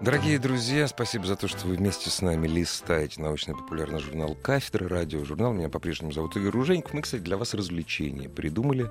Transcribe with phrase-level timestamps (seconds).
[0.00, 5.52] Дорогие друзья, спасибо за то, что вы вместе с нами листаете научно-популярный журнал «Кафедра», радиожурнал.
[5.52, 6.94] Меня по-прежнему зовут Игорь Руженьков.
[6.94, 8.90] Мы, кстати, для вас развлечения придумали.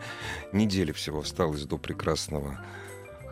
[0.53, 2.63] Неделя всего осталось до прекрасного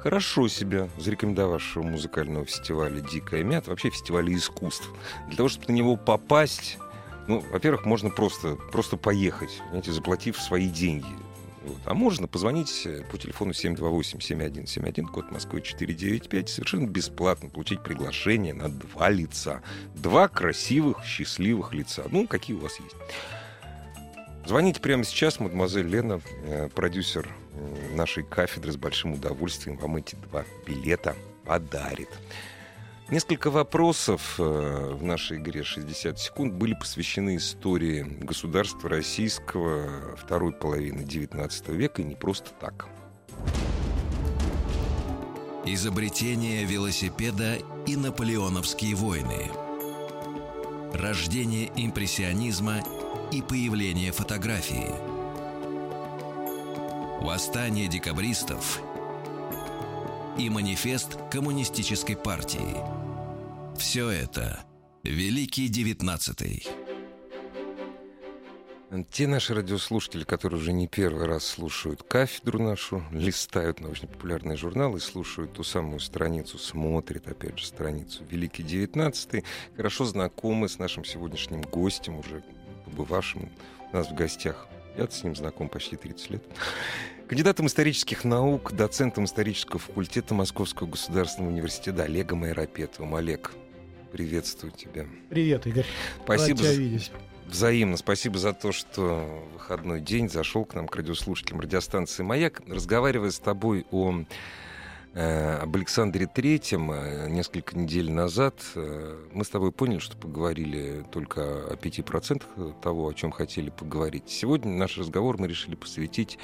[0.02, 4.90] хорошо себя зарекомендовавшего музыкального фестиваля «Дикая мята», вообще фестиваля искусств.
[5.28, 6.80] Для того, чтобы на него попасть,
[7.28, 11.06] ну, во-первых, можно просто, просто поехать, знаете, заплатив свои деньги.
[11.68, 11.82] Вот.
[11.86, 18.70] А можно позвонить э, по телефону 728-7171, код Москвы 495, совершенно бесплатно получить приглашение на
[18.70, 19.62] два лица.
[19.96, 22.06] Два красивых, счастливых лица.
[22.10, 22.96] Ну, какие у вас есть.
[24.46, 27.28] Звоните прямо сейчас, мадемуазель Лена, э, продюсер
[27.94, 32.10] нашей кафедры, с большим удовольствием вам эти два билета подарит.
[33.10, 41.04] Несколько вопросов э, в нашей игре «60 секунд» были посвящены истории государства российского второй половины
[41.04, 42.90] XIX века, и не просто так.
[45.66, 49.52] Изобретение велосипеда и наполеоновские войны.
[50.94, 52.82] Рождение импрессионизма
[53.32, 54.92] и появление фотографии.
[57.24, 58.82] Восстание декабристов
[60.38, 62.76] и манифест коммунистической партии.
[63.78, 64.64] Все это
[65.04, 66.68] Великий Девятнадцатый.
[69.12, 75.54] Те наши радиослушатели, которые уже не первый раз слушают кафедру нашу, листают научно-популярные журналы, слушают
[75.54, 79.44] ту самую страницу, смотрят, опять же, страницу Великий Девятнадцатый,
[79.76, 82.44] хорошо знакомы с нашим сегодняшним гостем, уже
[82.86, 83.50] побывавшим
[83.92, 84.68] у нас в гостях.
[84.98, 86.44] Я с ним знаком почти 30 лет
[87.28, 93.16] кандидатом исторических наук, доцентом исторического факультета Московского государственного университета Олегом Айропетовым.
[93.16, 93.52] Олег,
[94.12, 95.06] приветствую тебя.
[95.30, 95.86] Привет, Игорь.
[96.24, 96.60] Спасибо.
[96.60, 97.12] Рад тебя видеть.
[97.46, 97.98] Взаимно.
[97.98, 102.62] Спасибо за то, что выходной день зашел к нам, к радиослушателям радиостанции «Маяк».
[102.68, 104.24] Разговаривая с тобой о
[105.14, 111.06] э, об Александре Третьем э, несколько недель назад э, мы с тобой поняли, что поговорили
[111.10, 114.26] только о 5% того, о чем хотели поговорить.
[114.28, 116.38] Сегодня наш разговор мы решили посвятить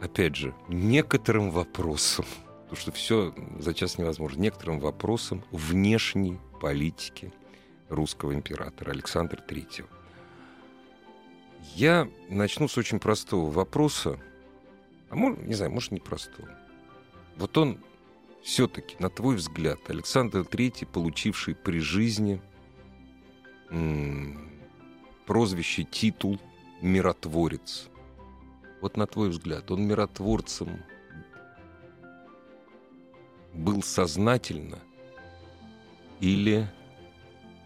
[0.00, 2.24] опять же, некоторым вопросам,
[2.62, 7.32] потому что все за час невозможно, некоторым вопросам внешней политики
[7.88, 9.86] русского императора Александра III.
[11.74, 14.18] Я начну с очень простого вопроса,
[15.10, 16.48] а может, не знаю, может, не простого.
[17.36, 17.78] Вот он
[18.42, 22.40] все-таки, на твой взгляд, Александр III, получивший при жизни
[23.70, 24.50] м-
[25.26, 26.38] прозвище, титул
[26.80, 27.88] «миротворец»,
[28.80, 30.80] вот на твой взгляд, он миротворцем
[33.54, 34.78] был сознательно
[36.20, 36.68] или,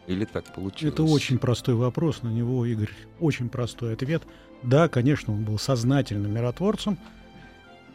[0.06, 0.94] или так получилось?
[0.94, 2.90] Это очень простой вопрос, на него, Игорь,
[3.20, 4.22] очень простой ответ.
[4.62, 6.98] Да, конечно, он был сознательным миротворцем.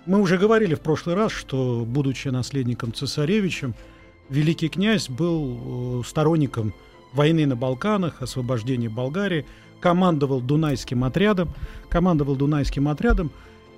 [0.06, 3.76] Мы уже говорили в прошлый раз, что, будучи наследником цесаревичем,
[4.30, 6.74] великий князь был э, сторонником
[7.14, 9.46] войны на Балканах, освобождения Болгарии–
[9.80, 11.50] командовал Дунайским отрядом,
[11.90, 13.32] командовал Дунайским отрядом,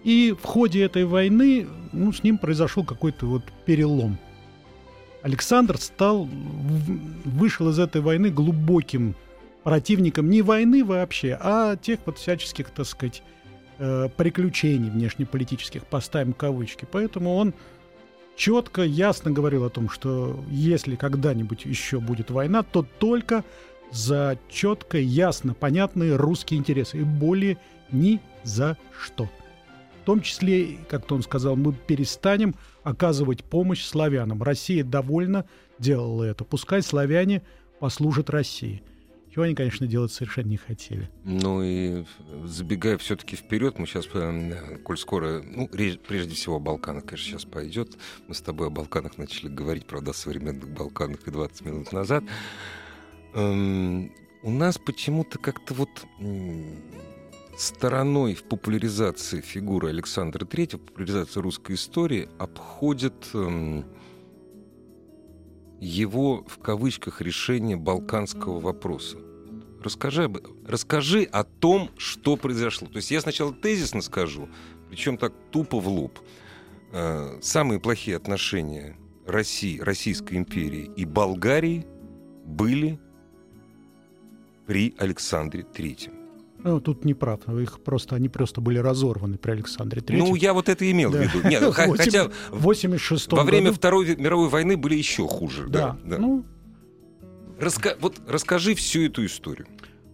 [0.03, 4.17] и в ходе этой войны ну, с ним произошел какой-то вот перелом.
[5.21, 6.29] Александр стал,
[7.25, 9.15] вышел из этой войны глубоким
[9.63, 13.21] противником не войны вообще, а тех вот всяческих, так сказать,
[13.77, 16.87] э, приключений внешнеполитических, поставим кавычки.
[16.89, 17.53] Поэтому он
[18.37, 23.43] четко, ясно говорил о том, что если когда-нибудь еще будет война, то только
[23.91, 26.99] за четко, ясно, понятные русские интересы.
[26.99, 27.57] И более
[27.91, 29.29] ни за что.
[30.01, 34.41] В том числе, как-то он сказал, мы перестанем оказывать помощь славянам.
[34.41, 35.45] Россия довольно
[35.77, 36.43] делала это.
[36.43, 37.43] Пускай славяне
[37.79, 38.81] послужат России.
[39.31, 41.07] Чего они, конечно, делать совершенно не хотели.
[41.23, 42.03] Ну и
[42.45, 47.45] забегая все-таки вперед, мы сейчас, э, коль скоро, ну, прежде всего о Балканах, конечно, сейчас
[47.45, 47.95] пойдет.
[48.27, 52.23] Мы с тобой о Балканах начали говорить, правда, о современных Балканах и 20 минут назад.
[53.33, 54.11] Эм,
[54.43, 55.89] у нас почему-то как-то вот
[57.57, 63.85] стороной в популяризации фигуры Александра III, в популяризации русской истории обходит эм,
[65.79, 69.17] его, в кавычках, решение балканского вопроса.
[69.83, 72.87] Расскажи, об, расскажи о том, что произошло.
[72.87, 74.49] То есть я сначала тезисно скажу,
[74.89, 76.19] причем так тупо в лоб.
[76.91, 81.85] Э, самые плохие отношения России, Российской империи и Болгарии
[82.45, 82.99] были
[84.69, 86.09] при Александре III.
[86.63, 87.39] Ну, тут не прав.
[87.49, 90.27] Их просто, они просто были разорваны при Александре Третьем.
[90.27, 91.17] Ну, я вот это имел Да.
[91.17, 91.49] в виду.
[91.49, 93.75] Нет, х- 8 хотя в 86 во время году.
[93.77, 95.65] Второй мировой войны были еще хуже.
[95.67, 95.97] Да.
[96.03, 96.17] Да, да.
[96.19, 96.45] Ну,
[97.59, 99.65] Раска- Вот расскажи всю эту историю.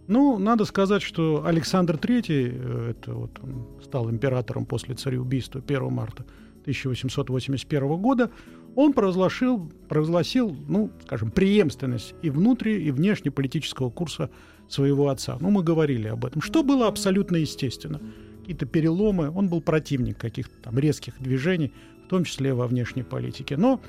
[0.08, 5.90] Ну, надо сказать, что Александр III, э, это вот он стал императором после цареубийства 1
[5.92, 6.24] марта
[6.62, 8.30] 1881 года,
[8.76, 14.30] он провозгласил, провозгласил, ну, скажем, преемственность и внутри, и внешнеполитического курса
[14.68, 15.38] своего отца.
[15.40, 16.42] Ну, мы говорили об этом.
[16.42, 18.00] Что было абсолютно естественно.
[18.40, 21.72] Какие-то переломы, он был противник каких-то там резких движений,
[22.04, 23.56] в том числе во внешней политике.
[23.56, 23.80] Но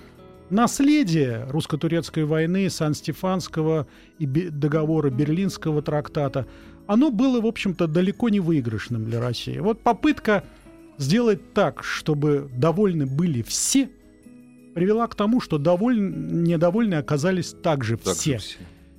[0.49, 3.87] наследие русско-турецкой войны, Сан-Стефанского
[4.19, 6.47] и договора Берлинского трактата,
[6.87, 9.59] оно было, в общем-то, далеко не выигрышным для России.
[9.59, 10.45] Вот попытка
[10.97, 13.89] сделать так, чтобы довольны были все,
[14.77, 16.13] привела к тому, что довольны,
[16.49, 18.37] недовольны оказались также Так все.
[18.37, 18.57] все.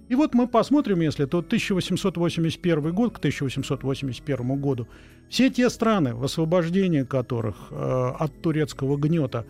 [0.09, 4.89] И вот мы посмотрим, если то 1881 год к 1881 году,
[5.29, 9.47] все те страны, в освобождении которых э, от турецкого гнета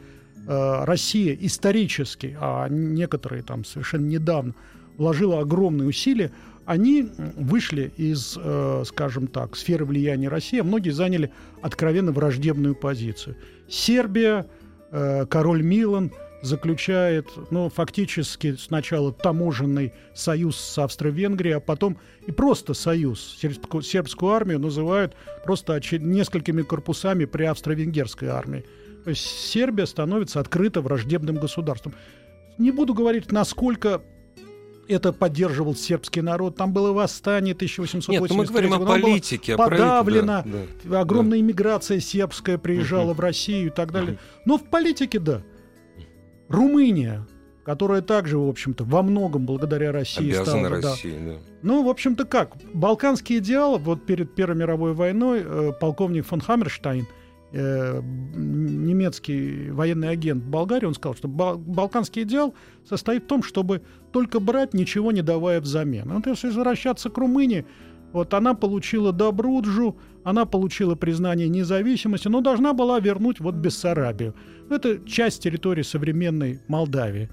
[0.47, 4.55] э, Россия исторически, а некоторые там совершенно недавно,
[4.99, 6.31] вложила огромные усилия,
[6.67, 11.31] они вышли из, э, скажем так, сферы влияния России, а многие заняли
[11.63, 13.37] откровенно враждебную позицию.
[13.67, 14.45] Сербия,
[14.90, 16.12] э, король Милан
[16.43, 23.37] заключает, ну, фактически сначала таможенный союз с Австро-Венгрией, а потом и просто союз.
[23.40, 28.64] Сербскую, сербскую армию называют просто оче- несколькими корпусами при австро-венгерской армии.
[29.05, 31.94] То есть Сербия становится открыто враждебным государством.
[32.56, 34.02] Не буду говорить, насколько
[34.88, 36.56] это поддерживал сербский народ.
[36.56, 39.00] Там было восстание 1883 Нет, ну мы говорим о года.
[39.00, 40.43] Политике, подавлено.
[40.44, 41.00] да, да.
[41.00, 44.19] Огромная иммиграция сербская приезжала в Россию и так далее.
[44.44, 45.43] Но в политике, да.
[46.49, 47.26] Румыния,
[47.64, 50.81] которая также, в общем-то, во многом благодаря России Обязана стала...
[50.81, 50.90] да.
[50.90, 51.35] России, да.
[51.62, 52.56] Ну, в общем-то, как?
[52.73, 57.06] Балканский идеал, вот перед Первой мировой войной э, полковник фон Хаммерштайн,
[57.53, 58.00] э,
[58.35, 62.55] немецкий военный агент Болгарии, он сказал, что бал- балканский идеал
[62.89, 66.11] состоит в том, чтобы только брать, ничего не давая взамен.
[66.12, 67.65] Вот если возвращаться к Румынии,
[68.12, 74.35] вот она получила Добруджу, она получила признание независимости, но должна была вернуть вот Бессарабию.
[74.71, 77.29] Это часть территории современной Молдавии.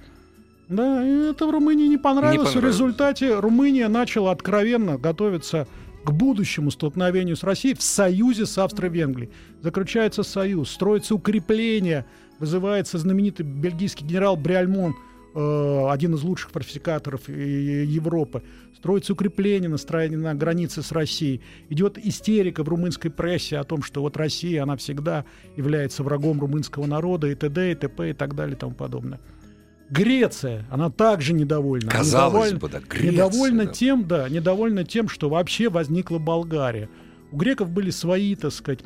[0.68, 2.48] Да, и это в Румынии не понравилось.
[2.54, 2.56] понравилось.
[2.56, 5.68] В результате Румыния начала откровенно готовиться
[6.06, 9.32] к будущему столкновению с Россией в союзе с Австро-Венгрией.
[9.62, 12.06] Заключается союз, строится укрепление,
[12.40, 14.96] вызывается знаменитый бельгийский генерал Бриальмон,
[15.34, 18.44] э, один из лучших фортификаторов э, Европы.
[18.78, 21.42] Строится укрепление на, строении- на границе с Россией.
[21.70, 25.26] Идет истерика в румынской прессе о том, что вот Россия, она всегда
[25.58, 27.72] является врагом румынского народа и т.д.
[27.72, 28.12] и т.п.
[28.12, 29.20] и так далее и тому подобное.
[29.90, 31.90] Греция, она также недовольна.
[31.92, 33.72] Казалось Недовольна- бы, да, Греция, недовольна да.
[33.72, 36.90] тем, да, недовольна тем, что вообще возникла Болгария.
[37.32, 38.80] У греков были свои, так сказать,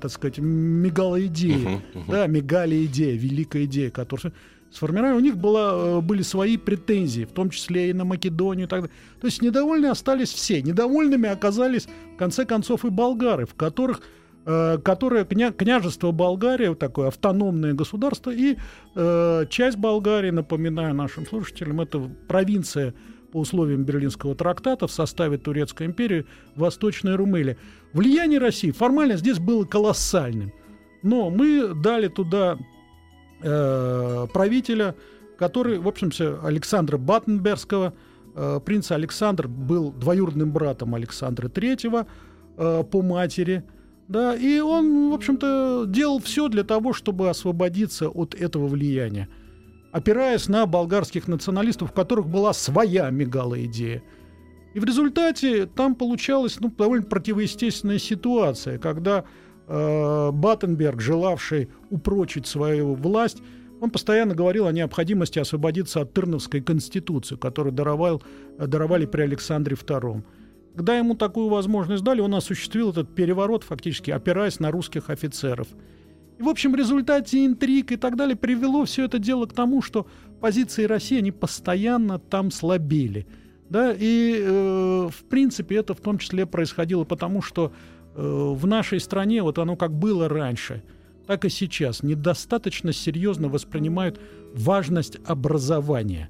[0.00, 2.10] так сказать, мегалоидеи, Мгм, мгм.
[2.10, 4.32] да, мегалия идея, великая идея, которая
[4.72, 5.16] сформировали.
[5.16, 8.80] У них была, э, были свои претензии, в том числе и на Македонию и так
[8.82, 8.96] далее.
[9.20, 10.62] То есть недовольны остались все.
[10.62, 14.00] Недовольными оказались, в конце концов, и болгары, в которых
[14.44, 18.56] которое кня- княжество Болгария, такое автономное государство, и
[18.94, 22.94] э, часть Болгарии, напоминаю нашим слушателям, это провинция
[23.32, 27.56] по условиям Берлинского трактата в составе Турецкой империи Восточная Румелия.
[27.92, 30.52] Влияние России формально здесь было колоссальным.
[31.02, 32.58] Но мы дали туда
[33.42, 34.94] э, правителя,
[35.38, 37.94] который, в общем-то, Александра Баттенбергского.
[38.34, 42.06] Э, принц Александр был двоюродным братом Александра III
[42.56, 43.64] э, по матери.
[44.12, 49.26] Да, и он, в общем-то, делал все для того, чтобы освободиться от этого влияния,
[49.90, 54.02] опираясь на болгарских националистов, у которых была своя мегалоидея.
[54.74, 59.24] И в результате там получалась ну, довольно противоестественная ситуация, когда
[59.66, 63.38] э, Баттенберг, желавший упрочить свою власть,
[63.80, 68.22] он постоянно говорил о необходимости освободиться от Тырновской конституции, которую даровал,
[68.58, 70.22] даровали при Александре II.
[70.74, 75.68] Когда ему такую возможность дали, он осуществил этот переворот, фактически опираясь на русских офицеров.
[76.38, 79.82] И, в общем, в результате интриг и так далее привело все это дело к тому,
[79.82, 80.06] что
[80.40, 83.26] позиции России, они постоянно там слабели.
[83.68, 87.72] Да, и, э, в принципе, это в том числе происходило потому, что
[88.14, 90.82] э, в нашей стране, вот оно как было раньше,
[91.26, 94.20] так и сейчас, недостаточно серьезно воспринимают
[94.54, 96.28] важность образования,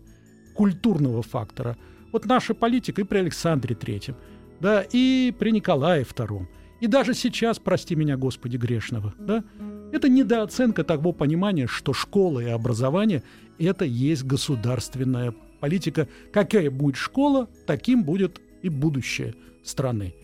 [0.54, 1.76] культурного фактора.
[2.12, 4.16] Вот наша политика и при Александре Третьем,
[4.62, 6.48] да, и при Николае Втором,
[6.80, 9.44] и даже сейчас, прости меня, Господи, грешного, да,
[9.92, 13.22] это недооценка того понимания, что школа и образование–
[13.58, 16.08] это есть государственная политика.
[16.32, 20.14] Какая будет школа, таким будет и будущее страны.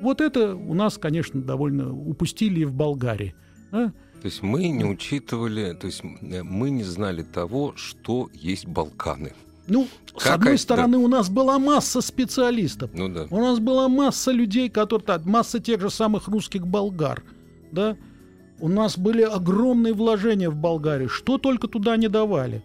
[0.00, 3.34] Вот это у нас, конечно, довольно упустили и в Болгарии.
[3.70, 3.92] Да?
[4.22, 9.32] То есть мы не учитывали, то есть мы не знали того, что есть Балканы.
[9.68, 10.62] Ну, как с одной это?
[10.62, 12.90] стороны, у нас была масса специалистов.
[12.94, 13.26] Ну да.
[13.30, 15.20] У нас была масса людей, которые...
[15.24, 17.22] Масса тех же самых русских болгар.
[17.70, 17.96] Да?
[18.60, 21.06] У нас были огромные вложения в Болгарии.
[21.06, 22.62] Что только туда не давали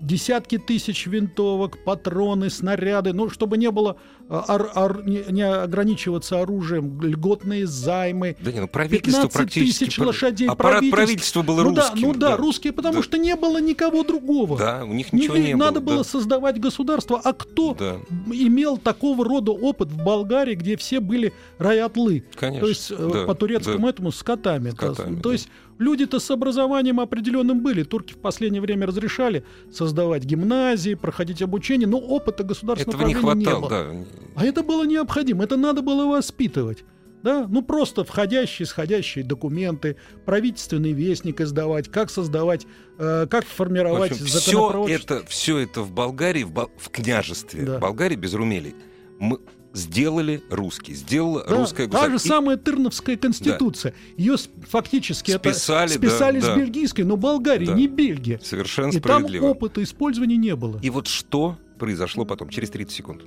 [0.00, 3.96] десятки тысяч винтовок, патроны, снаряды, ну, чтобы не было,
[4.28, 8.36] ор, а, ор, не, не ограничиваться оружием, льготные займы.
[8.40, 9.84] Да не, ну правительство практически...
[9.84, 10.48] тысяч лошадей.
[10.48, 12.00] Аппарат правительства, правительства был ну, русским.
[12.00, 13.02] Да, ну да, да, русские, потому да.
[13.02, 14.58] что не было никого другого.
[14.58, 15.94] Да, у них ничего не, не Надо было.
[15.94, 16.10] было да.
[16.10, 17.20] создавать государство.
[17.22, 17.96] А кто да.
[18.32, 22.24] имел такого рода опыт в Болгарии, где все были раятлы?
[22.36, 22.60] Конечно.
[22.60, 23.90] То есть э, да, по турецкому да.
[23.90, 24.70] этому скотами.
[24.70, 25.22] скотами то, да.
[25.22, 25.48] то есть
[25.78, 27.82] Люди-то с образованием определенным были.
[27.84, 33.38] Турки в последнее время разрешали создавать гимназии, проходить обучение, но опыта государственного Этого не хватало,
[33.38, 33.68] не было.
[33.68, 34.06] Да.
[34.36, 36.84] А это было необходимо, это надо было воспитывать.
[37.22, 37.46] Да?
[37.48, 42.66] Ну, просто входящие, исходящие документы, правительственный вестник издавать, как создавать,
[42.98, 47.78] э, как формировать в общем, все это, все это в Болгарии, в, в княжестве, да.
[47.78, 48.74] Болгарии без Румелии.
[49.18, 49.38] Мы,
[49.72, 52.12] сделали русский, сделала да, русская государство.
[52.12, 53.92] Та же самая Тырновская конституция.
[53.92, 54.22] Да.
[54.22, 54.36] Ее
[54.68, 56.56] фактически списали, это, списали да, с да.
[56.56, 57.74] бельгийской, но Болгария да.
[57.74, 58.40] не Бельгия.
[58.42, 59.42] Совершенно И справедливо.
[59.42, 60.78] там опыта использования не было.
[60.82, 63.22] И вот что произошло потом, через 30 секунд.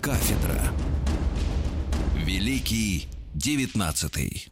[0.00, 0.60] Кафедра.
[2.16, 4.48] Великий девятнадцатый.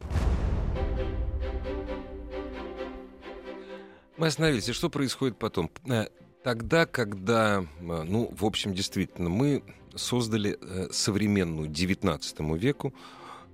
[4.16, 4.68] Мы остановились.
[4.68, 5.70] И что происходит потом?
[6.42, 9.62] Тогда, когда, э, ну, в общем, действительно, мы
[9.94, 12.94] создали э, современную XIX веку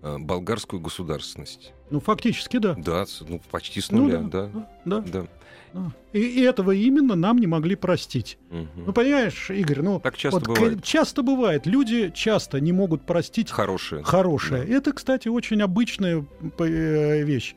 [0.03, 1.73] э, болгарскую государственность.
[1.91, 2.75] Ну, фактически, да.
[2.75, 4.51] Да, ну, почти с нуля, ну, да.
[4.85, 5.01] Да.
[5.01, 5.27] да.
[5.73, 5.93] да.
[6.13, 8.39] И, и этого именно нам не могли простить.
[8.51, 8.87] Угу.
[8.87, 9.99] Ну, понимаешь, Игорь, ну...
[9.99, 10.85] Так часто вот, бывает.
[10.85, 11.67] Часто бывает.
[11.67, 13.51] Люди часто не могут простить...
[13.51, 14.05] Хорошее.
[14.05, 14.65] Хорошее.
[14.65, 14.73] Да.
[14.73, 16.25] Это, кстати, очень обычная
[16.59, 17.57] вещь.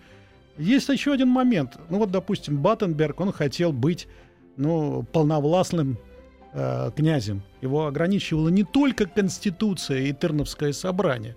[0.58, 1.78] Есть еще один момент.
[1.90, 4.08] Ну, вот, допустим, Баттенберг, он хотел быть
[4.60, 5.98] ну, полновластным
[6.54, 7.42] э, князем.
[7.62, 11.36] Его ограничивала не только Конституция и Терновское собрание,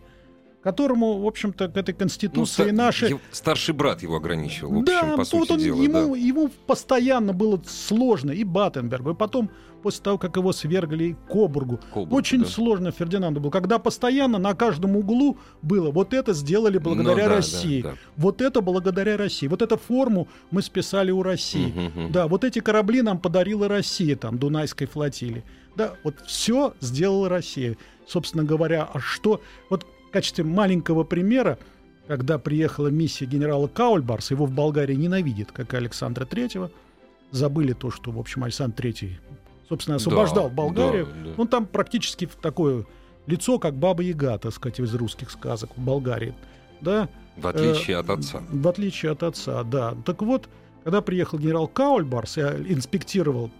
[0.63, 3.19] которому, в общем-то, к этой Конституции ну, наши...
[3.31, 5.83] Старший брат его ограничивал, в да, общем, по вот сути он, дела.
[5.83, 6.21] Ему, да.
[6.21, 9.51] ему постоянно было сложно, и Баттенбергу, и потом
[9.83, 11.81] после того, как его свергли Кобургу.
[11.93, 12.47] Кобург, Очень да.
[12.47, 17.37] сложно Фердинанду было, когда постоянно на каждом углу было вот это сделали благодаря ну, да,
[17.37, 17.97] России, да, да.
[18.17, 22.13] вот это благодаря России, вот эту форму мы списали у России, Угу, угу.
[22.13, 25.45] да, вот эти корабли нам подарила Россия, там, Дунайской флотилии.
[25.77, 27.77] Да, вот все сделала Россия.
[28.07, 29.41] Собственно говоря, а что...
[29.71, 31.59] Вот в качестве маленького примера,
[32.07, 36.71] когда приехала миссия генерала Каульбарс, его в Болгарии ненавидят, как и Александра Третьего,
[37.31, 39.19] забыли то, что, в общем, Александр Третий
[39.73, 41.07] собственно, освобождал да, Болгарию.
[41.07, 41.35] Да, да.
[41.39, 42.85] Он там практически такое
[43.27, 46.35] лицо, как Баба Яга, так сказать, из русских сказок в Болгарии.
[46.81, 47.09] Да?
[47.37, 48.43] В отличие э, от отца.
[48.51, 49.95] В отличие от отца, да.
[50.05, 50.49] Так вот,
[50.85, 53.51] когда приехал генерал Каульбарс, я инспектировал,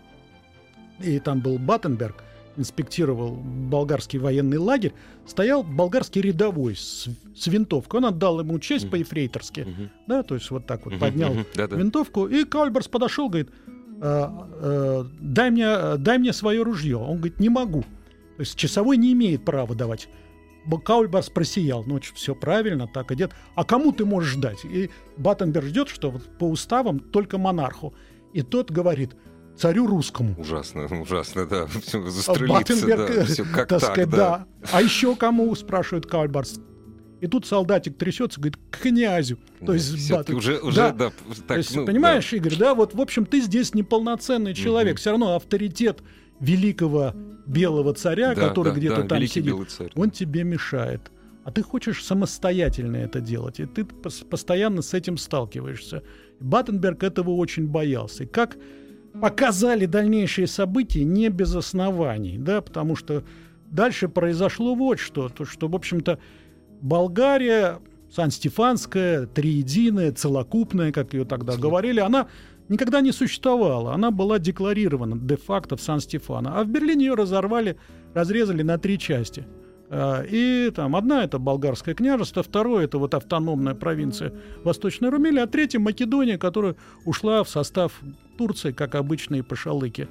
[1.01, 2.23] и там был Баттенберг,
[2.57, 4.93] инспектировал болгарский военный лагерь,
[5.27, 8.01] стоял болгарский рядовой с, с винтовкой.
[8.01, 8.91] Он отдал ему честь mm-hmm.
[8.91, 9.61] по-ефрейторски.
[9.61, 9.89] Mm-hmm.
[10.07, 10.99] Да, то есть вот так вот mm-hmm.
[10.99, 11.79] поднял mm-hmm.
[11.79, 12.27] винтовку.
[12.27, 16.97] И Каульбарс подошел, говорит, э, э, дай, мне, дай мне свое ружье.
[16.97, 17.83] Он говорит, не могу.
[18.37, 20.09] То есть часовой не имеет права давать.
[20.85, 21.85] Каульбарс просиял.
[21.85, 23.33] Ну, все правильно, так и идет.
[23.55, 24.65] А кому ты можешь дать?
[24.65, 27.95] И Баттенберг ждет, что вот по уставам только монарху.
[28.33, 29.15] И тот говорит,
[29.57, 30.35] царю русскому.
[30.39, 31.67] Ужасно, ужасно, да.
[31.67, 33.25] Все застрелиться, да.
[33.25, 34.17] Все как так, сказать, да.
[34.17, 34.47] да.
[34.73, 36.61] А еще кому, спрашивает Каульбарс.
[37.23, 39.39] И тут солдатик трясется, говорит, к князю.
[39.65, 40.35] То есть, Все Баттен...
[40.35, 40.91] уже, уже, да.
[40.91, 41.11] да.
[41.11, 42.37] так, То есть, ну, понимаешь, да.
[42.37, 44.95] Игорь, да, вот, в общем, ты здесь неполноценный человек.
[44.95, 44.99] Мгм.
[44.99, 46.03] Все равно авторитет
[46.41, 47.15] великого
[47.47, 49.55] белого царя, Да, который да, где-то да, там сидит,
[49.95, 51.13] он тебе мешает.
[51.45, 56.03] А ты хочешь самостоятельно это делать, и ты пос- постоянно с этим сталкиваешься.
[56.41, 58.25] Баттенберг этого очень боялся.
[58.25, 58.57] И как
[59.21, 63.23] показали дальнейшие события, не без оснований, да, потому что
[63.71, 66.19] дальше произошло вот что, то, что, в общем-то,
[66.83, 67.79] Болгария,
[68.15, 72.27] Сан-Стефанская, триединая, целокупная, как ее тогда говорили, она
[72.69, 73.95] никогда не существовала.
[73.95, 76.59] Она была декларирована де-факто в Сан-Стефано.
[76.59, 77.79] А в Берлине ее разорвали,
[78.15, 79.47] разрезали на три части.
[79.89, 84.33] А, И там одна это болгарское княжество, второе это вот автономная провинция
[84.65, 88.01] Восточной Румелия, а третья Македония, которая ушла в состав
[88.37, 90.09] Турции, как обычные пошалыки.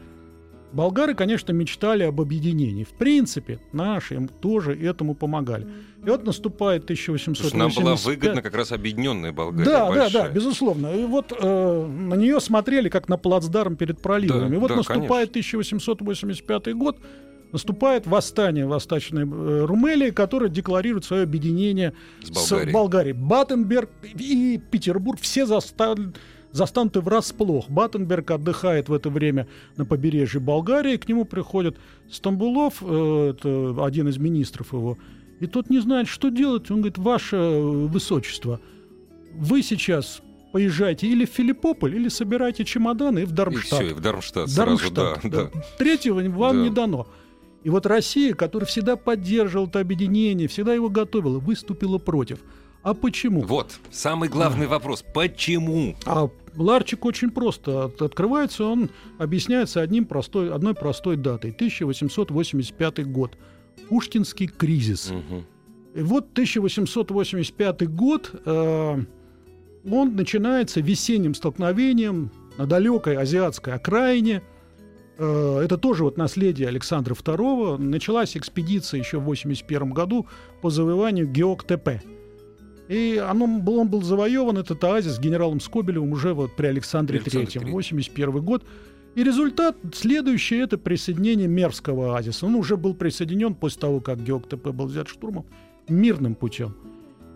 [0.74, 2.84] Болгары, конечно, мечтали об объединении.
[2.84, 5.68] В принципе, наши им тоже этому помогали.
[6.06, 7.52] И вот наступает 1885...
[7.52, 9.66] Потому что нам была выгодна как раз объединенная Болгария.
[9.66, 10.24] Да, да, большая.
[10.24, 10.88] да, безусловно.
[10.96, 14.50] И вот э, на нее смотрели как на плацдарм перед проливами.
[14.50, 16.98] Да, и вот да, наступает 1885 год,
[17.52, 22.74] наступает восстание Восточной э, Румелии, которое декларирует свое объединение С с Болгарией.
[22.74, 23.14] Болгарией.
[23.14, 26.16] Батенберг и Петербург все застан-
[26.52, 27.70] застануты врасплох.
[27.70, 31.78] Батенберг отдыхает в это время на побережье Болгарии, к нему приходит
[32.10, 34.98] Стамбулов, э, это один из министров его,
[35.40, 36.70] и тот не знает, что делать.
[36.70, 38.60] Он говорит, ваше высочество,
[39.34, 43.82] вы сейчас поезжайте или в Филиппополь, или собирайте чемоданы и в И Дармштадт.
[43.82, 45.50] все, и в Дармштадт сразу, да, Дармштадт, да.
[45.54, 45.62] да.
[45.78, 46.64] Третьего вам Да.
[46.64, 47.08] не дано.
[47.64, 52.40] И вот Россия, которая всегда поддерживала это объединение, всегда его готовила, выступила против.
[52.84, 53.42] А почему?
[53.42, 55.04] Вот, самый главный вопрос.
[55.14, 55.96] Почему?
[56.06, 61.52] А Ларчик очень просто от- открывается, он объясняется одним простой, одной простой датой.
[61.52, 63.38] 1885 год.
[63.90, 65.12] Пушкинский кризис.
[65.12, 65.46] Мгм.
[65.96, 68.98] И вот 1885 год, э,
[69.90, 74.42] он начинается весенним столкновением на далекой азиатской окраине.
[75.18, 77.78] Э, это тоже вот наследие Александра II.
[77.78, 80.28] Началась экспедиция еще в 81 году
[80.62, 82.02] по завоеванию Геоктепе.
[82.92, 87.72] И оно, он был завоеван, этот оазис, генералом Скобелевым уже вот при Александре III, III.
[87.72, 88.66] 81 год.
[89.16, 92.46] И результат следующий– это присоединение Мервского оазиса.
[92.46, 95.46] Он уже был присоединен после того, как Геоктепе был взят штурмом,
[95.88, 96.76] мирным путем.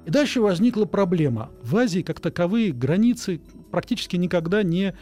[0.05, 1.49] И дальше возникла проблема.
[1.63, 3.39] В Азии, как таковые, границы
[3.71, 4.93] практически никогда не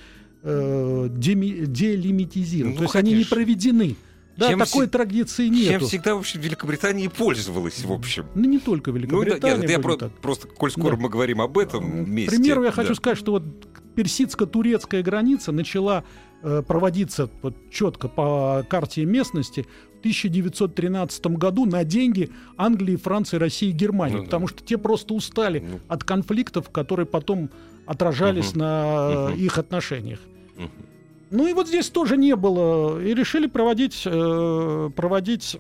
[0.43, 2.73] э, делимитизированы.
[2.73, 3.95] Ну, То есть они не проведены.
[4.35, 5.85] Да, Чем такой традиции Чем нету.
[5.87, 8.25] всегда, в общем, Великобритания и пользовалась, в общем.
[8.33, 9.57] Ну, не только Ну, да, Великобритания.
[9.61, 10.11] нет, я про- так.
[10.21, 11.01] просто, коль скоро Да.
[11.03, 12.35] мы говорим об этом К месте.
[12.37, 12.75] примеру, я да.
[12.75, 13.43] хочу сказать, что вот
[13.95, 16.03] персидско-турецкая граница начала
[16.45, 19.61] э, проводиться вот четко по карте местности
[19.95, 24.25] в 1913 году на деньги Англии, Франции, России и Германии, Ну да.
[24.25, 25.79] потому что те просто устали Ну.
[25.87, 27.49] от конфликтов, которые потом
[27.85, 28.59] отражались Мгм.
[28.59, 29.35] на Мгм.
[29.39, 30.19] их отношениях.
[31.33, 33.01] Ну и вот здесь тоже не было.
[33.01, 35.57] И решили проводить, э, проводить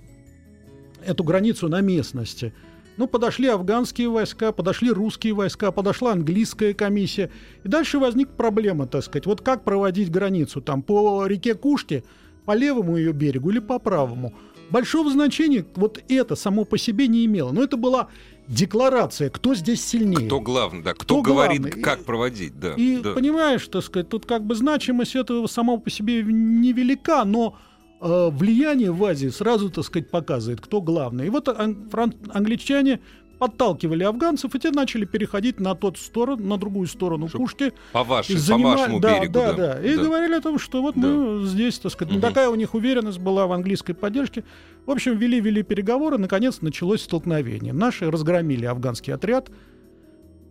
[1.03, 2.53] эту границу на местности.
[2.95, 7.31] Ну, подошли афганские войска, подошли русские войска, подошла английская комиссия.
[7.63, 9.25] И дальше возникла проблема, так сказать.
[9.25, 10.61] Вот как проводить границу?
[10.61, 12.03] Там по реке Кушке,
[12.45, 14.35] по левому ее берегу или по правому?
[14.69, 17.51] Большого значения вот это само по себе не имело.
[17.51, 18.09] Но это была
[18.47, 20.27] декларация, кто здесь сильнее.
[20.27, 21.81] Кто главный, да, кто, Кто говорит, главный?
[21.81, 22.73] как проводить, да.
[22.75, 23.13] И да.
[23.13, 27.57] понимаешь, так сказать, тут как бы значимость этого сама по себе невелика, но
[28.01, 31.27] э, влияние в Азии сразу, так сказать, показывает, кто главный.
[31.27, 31.89] И вот ан-
[32.33, 32.99] англичане
[33.43, 37.73] подталкивали афганцев, и те начали переходить на тот сторону, на другую сторону Чтоб пушки.
[37.91, 39.73] По, вашей, и по вашему да, берегу, да, да.
[39.75, 39.83] да.
[39.83, 42.21] И говорили о том, что вот мы здесь, так сказать, Мгм.
[42.21, 44.45] такая у них уверенность была в английской поддержке.
[44.85, 47.73] В общем, вели-вели переговоры, наконец началось столкновение.
[47.73, 49.51] Наши разгромили афганский отряд,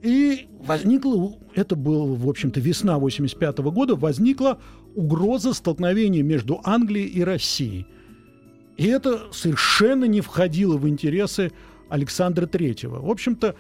[0.03, 4.59] и возникла, это был, в общем-то, весна 85 года, возникла
[4.95, 7.87] угроза столкновения между Англией и Россией.
[8.77, 11.53] И это совершенно не входило в интересы
[11.93, 13.01] Александра Третьего.
[13.01, 13.55] В общем-то,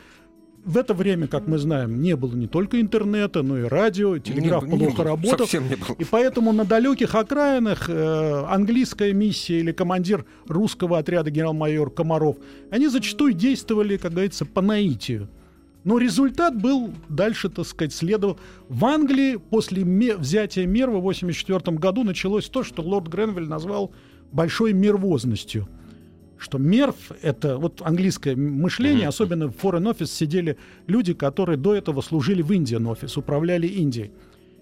[0.64, 4.64] в это время, как мы знаем, не было не только интернета, но и радио, телеграф
[4.64, 5.38] Не- не плохо было, работал.
[5.46, 5.96] Совсем не было.
[5.98, 12.36] И поэтому на далеких окраинах э, английская миссия или командир русского отряда генерал-майор Комаров,
[12.70, 15.28] они зачастую действовали, как говорится, по наитию.
[15.84, 18.38] Но результат был дальше, так сказать, следовал.
[18.68, 23.92] В Англии после взятия мер в 1984 году началось то, что лорд Гренвиль назвал
[24.30, 25.68] большой мервозностью.
[26.42, 29.08] Что мерв— это вот английское мышление, Мгм.
[29.10, 34.10] особенно в Foreign Office сидели люди, которые до этого служили в Indian Office, управляли Индией.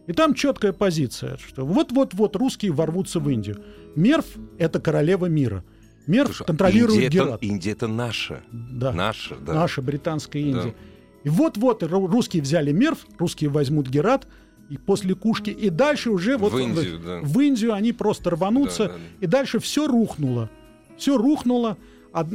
[0.06, 3.62] И там четкая позиция, что вот-вот-вот русские ворвутся в Индию.
[3.96, 4.26] Мерв—
[4.58, 5.64] это королева мира.
[6.06, 7.42] Мерв Слушай, контролирует Индия это, Герат.
[7.42, 8.40] Индия это наша.
[8.52, 8.92] Да.
[8.92, 9.54] Наша, да.
[9.54, 10.62] Наша британская Индия.
[10.62, 10.74] Да.
[11.24, 14.26] И вот-вот ру- русские взяли Мерв, русские возьмут Герат,
[14.68, 17.20] и после Кушки, и дальше уже вот в Индию, да.
[17.22, 18.98] в Индию они просто рванутся, да, да.
[19.20, 20.50] и дальше все рухнуло.
[21.00, 21.78] Все рухнуло.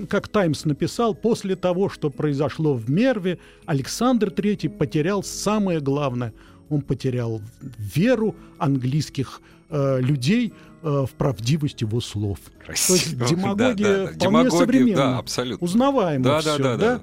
[0.10, 6.34] Как Таймс написал, после того, что произошло в Мерве, Александр III потерял самое главное.
[6.70, 7.42] Он потерял
[7.78, 10.52] веру английских э, людей
[10.82, 12.40] э, в правдивость его слов.
[12.66, 12.98] Красиво.
[12.98, 14.06] То есть Да, демагогия да, да.
[14.08, 14.96] вполне Демагогия, современна.
[14.96, 15.64] Да, абсолютно.
[15.66, 17.02] Узнаваемо Да, все, да, да, да.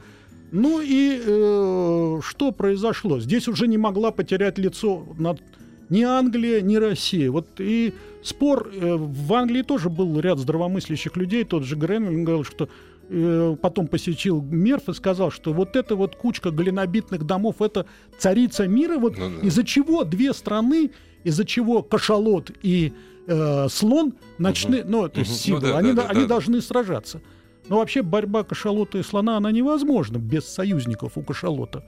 [0.51, 3.21] Ну и э, что произошло?
[3.21, 5.41] Здесь уже не могла потерять лицо над-
[5.93, 7.31] ни Англия, ни Россия.
[7.31, 11.45] Вот и спор э, в Англии тоже был ряд здравомыслящих людей.
[11.45, 12.69] Тот же Гренвилл говорил, что
[13.09, 17.85] э, потом посетил Мерф и сказал, что вот эта вот кучка глинобитных домов это
[18.19, 18.99] царица мира.
[18.99, 19.47] Вот Ну да.
[19.47, 20.91] из-за чего две страны,
[21.25, 22.93] из-за чего кашалот и
[23.27, 25.31] э, слон начны, ну то есть.
[25.33, 26.27] Ну силы, да, они, да- да, они да.
[26.29, 27.21] должны сражаться.
[27.69, 31.85] Но вообще борьба кашалота и слона, она невозможна без союзников у кашалота.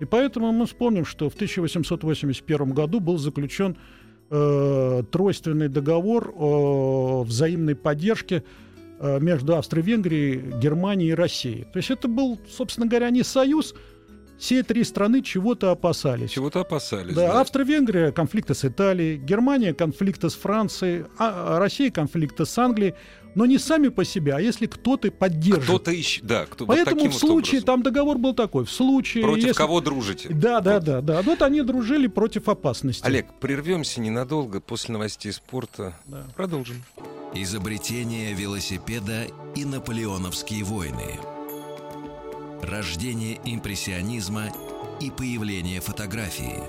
[0.00, 3.76] И поэтому мы вспомним, что в 1881 году был заключен
[4.30, 8.44] э, тройственный договор о взаимной поддержке
[8.98, 11.64] э, между Австро-Венгрией, Германией и Россией.
[11.72, 13.74] То есть это был, собственно говоря, не союз,
[14.38, 16.30] все три страны чего-то опасались.
[16.30, 17.14] Чего-то опасались.
[17.14, 17.40] Да, да.
[17.40, 22.94] Австро-Венгрия конфликта с Италией, Германия конфликта с Францией, а Россия конфликта с Англией.
[23.36, 25.64] Но не сами по себе, а если кто-то поддержит.
[25.64, 26.46] Кто-то еще, да.
[26.46, 29.22] Кто, Поэтому вот в случае, вот там договор был такой, в случае...
[29.24, 29.58] Против если...
[29.58, 30.30] кого дружите?
[30.30, 31.20] Да, да, да, да.
[31.20, 33.04] Вот они дружили против опасности.
[33.04, 35.94] Олег, прервемся ненадолго после новостей спорта.
[36.06, 36.24] Да.
[36.34, 36.82] Продолжим.
[37.34, 41.20] Изобретение велосипеда и наполеоновские войны.
[42.62, 44.44] Рождение импрессионизма
[44.98, 46.62] и появление фотографии.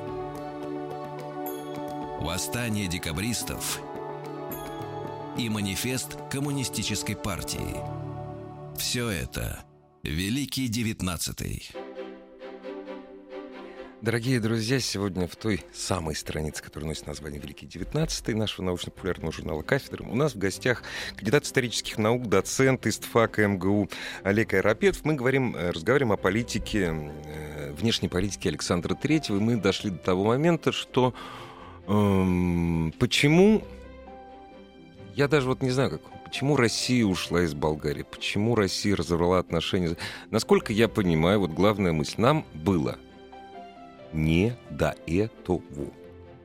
[2.22, 3.80] Восстание декабристов
[5.38, 7.76] и манифест коммунистической партии.
[8.78, 9.60] Все это
[10.04, 11.70] Великий Девятнадцатый.
[14.02, 19.64] Дорогие друзья, сегодня в той самой странице, которая носит название «Великий девятнадцатый» нашего научно-популярного журнала
[19.64, 20.84] «Кафедра», у нас в гостях
[21.16, 23.90] кандидат исторических наук, доцент из ТФАКа МГУ
[24.24, 25.04] Олег Айрапетов.
[25.04, 29.98] Мы говорим, э, разговариваем о политике, э, внешней политике Александра Третьего, и мы дошли до
[29.98, 31.16] того момента, что
[31.88, 33.64] эм, почему,
[35.18, 38.04] я даже вот не знаю, как Почему Россия ушла из Болгарии?
[38.04, 39.96] Почему Россия разорвала отношения?
[40.30, 42.98] Насколько я понимаю, вот главная мысль, нам было
[44.12, 45.62] не до этого.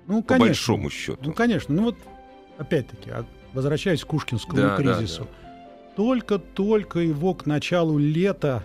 [0.07, 0.27] Ну, конечно.
[0.27, 1.19] По большому счету.
[1.25, 1.75] Ну, конечно.
[1.75, 1.97] Ну, вот,
[2.59, 3.11] опять-таки,
[3.53, 5.27] возвращаясь к Кушкинскому Да, да, кризису.
[5.97, 8.63] Только-только его к началу лета,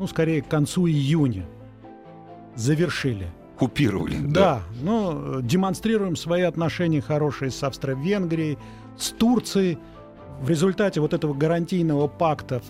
[0.00, 1.46] ну, скорее, к концу июня,
[2.56, 3.28] завершили.
[3.56, 4.16] Купировали.
[4.16, 8.58] Да, но э, демонстрируем свои отношения хорошие с Австро-Венгрией,
[8.98, 9.78] с Турцией.
[10.40, 12.62] В результате вот этого гарантийного пакта,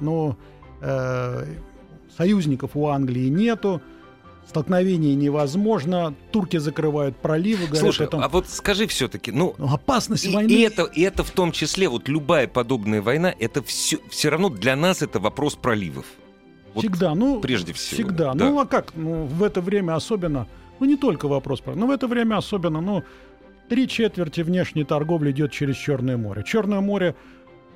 [0.00, 0.36] ну,
[0.80, 1.44] э,
[2.16, 3.80] союзников у Англии нету,
[4.48, 10.26] столкновений невозможно, турки закрывают проливы, говорят, Слушай, это а вот скажи все-таки, ну, ну, опасность
[10.26, 10.50] и, войны.
[10.50, 14.48] и это, и это в том числе, вот любая подобная война, это все, все равно
[14.48, 16.06] для нас это вопрос проливов.
[16.74, 18.02] Вот всегда, ну, прежде всего.
[18.02, 18.34] Всегда.
[18.34, 18.44] Да.
[18.44, 18.94] Ну, а как?
[18.94, 20.48] Ну, в это время особенно,
[20.80, 23.04] ну, не только вопрос про, но в это время особенно, ну,
[23.68, 26.44] три четверти внешней торговли идет через Черное море.
[26.46, 27.14] Черное море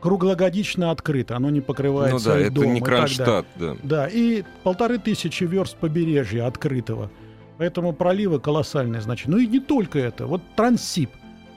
[0.01, 3.07] круглогодично открыто, оно не Ну покрывается да, это не так далее.
[3.07, 3.77] Кронштадт, да.
[3.83, 7.11] Да, и полторы тысячи верст побережья открытого.
[7.59, 9.29] Поэтому проливы колоссальные значит.
[9.29, 10.27] Ну и не только это.
[10.27, 11.11] Вот Транссиб.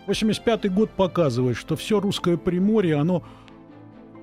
[0.07, 3.23] 85 год показывает, что все русское приморье, оно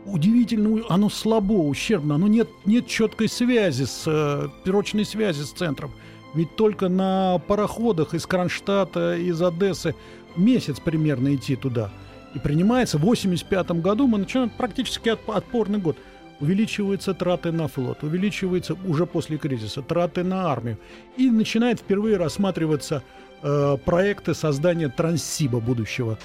[0.05, 5.93] удивительно, оно слабо, ущербно, оно нет, нет четкой связи с, э, прочной связи с центром.
[6.35, 9.95] Ведь только на пароходах из Кронштадта, из Одессы
[10.37, 11.91] месяц примерно идти туда.
[12.35, 15.97] И принимается в 85 году, мы начинаем практически отп- отпорный год.
[16.39, 20.77] Увеличиваются траты на флот, увеличиваются уже после кризиса траты на армию.
[21.17, 23.03] И начинает впервые рассматриваться
[23.43, 26.19] э, проекты создания Транссиба будущего,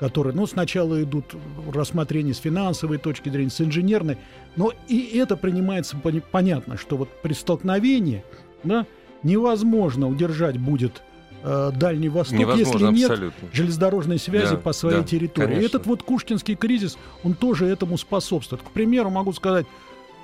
[0.00, 1.36] которые, ну, сначала идут
[1.72, 4.18] рассмотрение с финансовой точки зрения, с инженерной,
[4.56, 5.96] но и это принимается
[6.32, 8.24] понятно, что вот при столкновении,
[8.64, 8.84] да,
[9.22, 11.02] невозможно удержать будет
[11.42, 13.48] э, Дальний Восток, Невозможно если нет абсолютно.
[13.52, 15.46] железнодорожной связи Да, по своей да, территории.
[15.46, 15.66] конечно.
[15.66, 18.62] Этот вот Кушкинский кризис, он тоже этому способствует.
[18.62, 19.66] К примеру, могу сказать,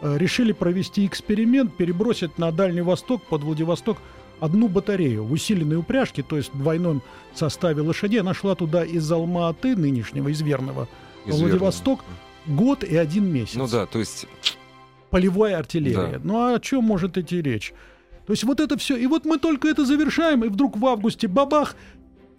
[0.03, 3.99] э, решили провести эксперимент, перебросить на Дальний Восток, под Владивосток,
[4.41, 7.03] одну батарею в усиленной упряжке, то есть в двойном
[7.35, 8.21] составе лошадей.
[8.21, 10.89] Она шла туда из Алма-Аты, нынешнего, из Верного,
[11.27, 12.01] Из Владивосток
[12.47, 13.57] год и один месяц.
[13.57, 14.27] Ну да, то есть
[15.11, 16.19] Полевая артиллерия.
[16.19, 16.21] Да.
[16.23, 17.73] Ну а о чем может идти речь?
[18.29, 18.95] То есть вот это все.
[18.95, 21.77] И вот мы только это завершаем, и вдруг в августе бабах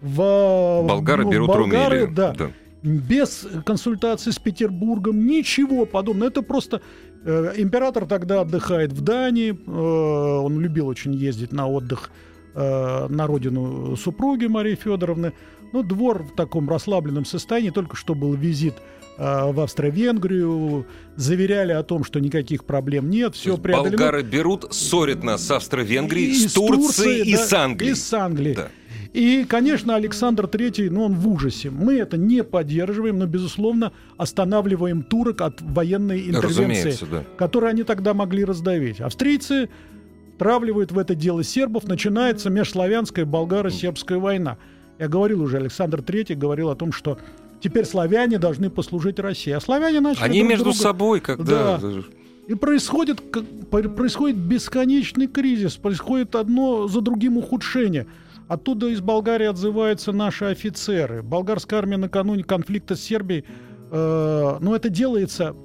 [0.02, 2.13] в болгары ну, берут болгары, Румелию.
[2.13, 2.36] Да,
[2.84, 6.30] без консультации с Петербургом, ничего подобного.
[6.30, 6.84] Это просто
[7.25, 12.12] э, император тогда отдыхает в Дании, э, он любил очень ездить на отдых
[12.54, 15.34] э, на родину супруги Марии Федоровны.
[15.71, 18.75] Ну, двор в таком расслабленном состоянии, только что был визит
[19.17, 23.97] э, в Австро-Венгрию, заверяли о том, что никаких проблем нет, все преодолено.
[23.97, 27.91] болгары берут, ссорят нас с Австро-Венгрией, с Турцией и да, с Англией.
[27.91, 28.55] И с Англией.
[28.55, 28.69] Да.
[29.13, 31.71] И, конечно, Александр III, ну, он в ужасе.
[31.71, 37.23] Мы это не поддерживаем, но, безусловно, останавливаем турок от военной интервенции, да.
[37.38, 39.01] которую они тогда могли раздавить.
[39.01, 39.69] Австрийцы
[40.38, 44.58] травливают в это дело сербов, начинается межславянская болгаро-сербская война.
[44.99, 47.17] Я говорил уже, Александр III говорил о том, что
[47.62, 49.51] теперь славяне должны послужить России.
[49.51, 51.79] А славяне начали Они друг между друга- собой, когда...
[52.47, 53.21] и происходит,
[53.71, 58.07] происходит бесконечный кризис, происходит одно за другим ухудшение.
[58.49, 61.21] Оттуда из Болгарии отзываются наши офицеры.
[61.21, 63.45] Болгарская армия накануне конфликта с Сербией,
[63.91, 65.55] э, ну это делается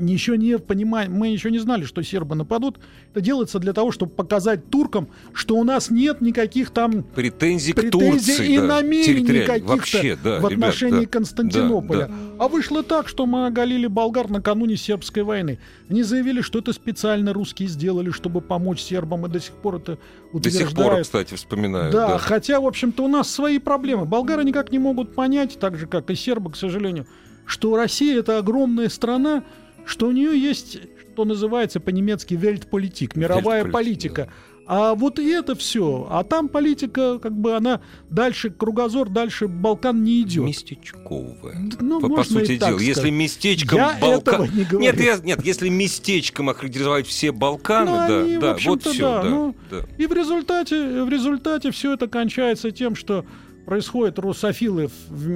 [0.00, 2.78] еще не понимаем, мы еще не знали, что сербы нападут.
[3.12, 7.76] Это делается для того, чтобы показать туркам, что у нас нет никаких там претензий, к
[7.76, 11.10] претензий Турции, и да, намерений каких-то Вообще, да, в ребят, отношении да.
[11.10, 12.06] Константинополя.
[12.08, 15.58] Да, А вышло так, что мы оголили болгар накануне сербской войны.
[15.88, 19.98] Они заявили, что это специально русские сделали, чтобы помочь сербам, и до сих пор это
[20.32, 20.92] До сих утверждают.
[20.92, 21.92] пор, кстати, вспоминаю.
[21.92, 24.04] Да, Да, хотя, в общем-то, у нас свои проблемы.
[24.06, 27.06] Болгары никак не могут понять, так же, как и сербы, к сожалению,
[27.46, 29.42] что Россия— это огромная страна,
[29.86, 30.78] что у нее есть,
[31.12, 34.32] что называется по-немецки «Weltpolitik», мировая политика.
[34.72, 36.06] А вот и это все.
[36.08, 40.44] А там политика, как бы она дальше, кругозор дальше Балкан не идет.
[40.44, 41.70] Местечковая.
[41.80, 43.10] Ну, По, по сути дела, если сказать.
[43.12, 44.42] местечком Я Балкан...
[44.54, 44.78] не говорю.
[44.78, 49.22] Нет, я- нет, если местечком охарактеризовать все Балканы, Ну, да, они, да, вот все, да,
[49.22, 49.78] да, ну, да.
[49.98, 53.24] И в результате, в результате все это кончается тем, что
[53.66, 55.26] происходит русофилы в,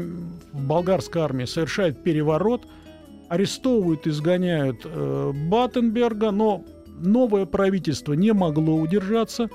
[0.53, 2.69] в болгарской армии совершают переворот,
[3.29, 9.49] арестовывают, изгоняют э, Баттенберга, но новое правительство не могло удержаться.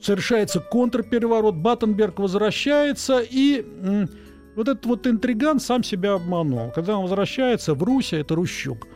[0.00, 4.08] Совершается контрпереворот, Баттенберг возвращается, и м,
[4.54, 6.70] вот этот вот интриган сам себя обманул.
[6.74, 8.86] Когда он возвращается в Русь, это Рущук,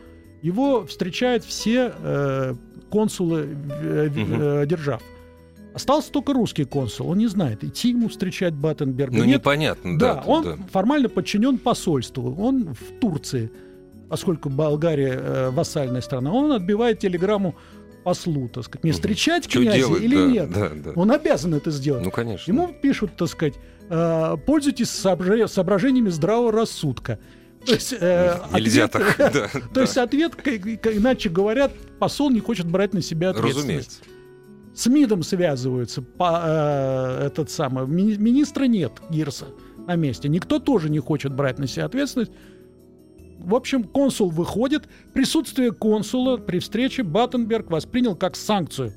[0.41, 2.55] его встречают все э,
[2.89, 3.47] консулы
[3.81, 5.01] э, э, держав.
[5.73, 7.09] Остался только русский консул.
[7.09, 9.17] Он не знает, идти ему встречать Баттенберга.
[9.17, 9.39] Ну, нет.
[9.39, 10.23] непонятно, Да, да.
[10.25, 10.57] он да.
[10.71, 12.35] формально подчинен посольству.
[12.39, 13.51] Он в Турции,
[14.09, 17.55] поскольку Болгария э, вассальная страна, он отбивает телеграмму
[18.03, 20.51] послу, так сказать, не встречать Чё князя делать, или да, нет.
[20.51, 20.91] Да, да.
[20.95, 22.03] Он обязан это сделать.
[22.03, 22.51] Ну, конечно.
[22.51, 23.55] Ему пишут, так сказать,
[23.89, 27.17] э, пользуйтесь сообра- соображениями здравого рассудка.
[27.65, 29.81] То есть, э, Нельзя ответ- так, да, То да.
[29.81, 33.57] есть ответ, иначе говорят, посол не хочет брать на себя ответственность.
[33.57, 33.99] Разумеется.
[34.75, 36.01] С МИДом связываются.
[36.01, 39.45] По, э, этот самый, ми- министра нет, Гирса,
[39.87, 40.29] на месте.
[40.29, 42.31] Никто тоже не хочет брать на себя ответственность.
[43.39, 44.87] В общем, консул выходит.
[45.13, 48.93] Присутствие консула при встрече Баттенберг воспринял как санкцию.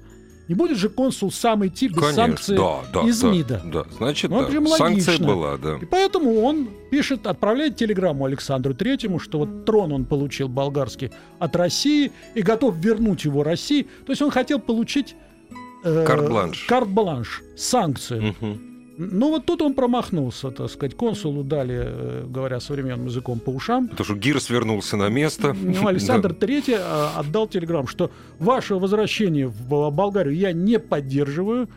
[0.49, 3.63] Не будет же консул сам идти без Конечно, санкции да, да, из да, МИДа.
[3.65, 4.77] Да, значит, Ну, да.
[4.77, 5.77] санкция была, да.
[5.83, 11.11] И поэтому он пишет, отправляет телеграмму Александру Третьему, что вот трон он получил болгарский
[11.41, 13.89] от России и готов вернуть его России.
[14.07, 15.17] То есть он хотел получить
[15.87, 16.67] э, Карт-бланш.
[16.67, 18.35] карт-бланш, санкцию.
[18.41, 18.61] Мгм.
[18.99, 20.97] Ну вот тут он промахнулся, так сказать.
[20.97, 23.89] Консулу дали, э, говоря современным языком, по ушам.
[23.89, 25.55] Потому что Гирс вернулся на место.
[25.55, 31.69] Ну, Александр III э, отдал телеграмму, что ваше возвращение в Болгарию я не поддерживаю.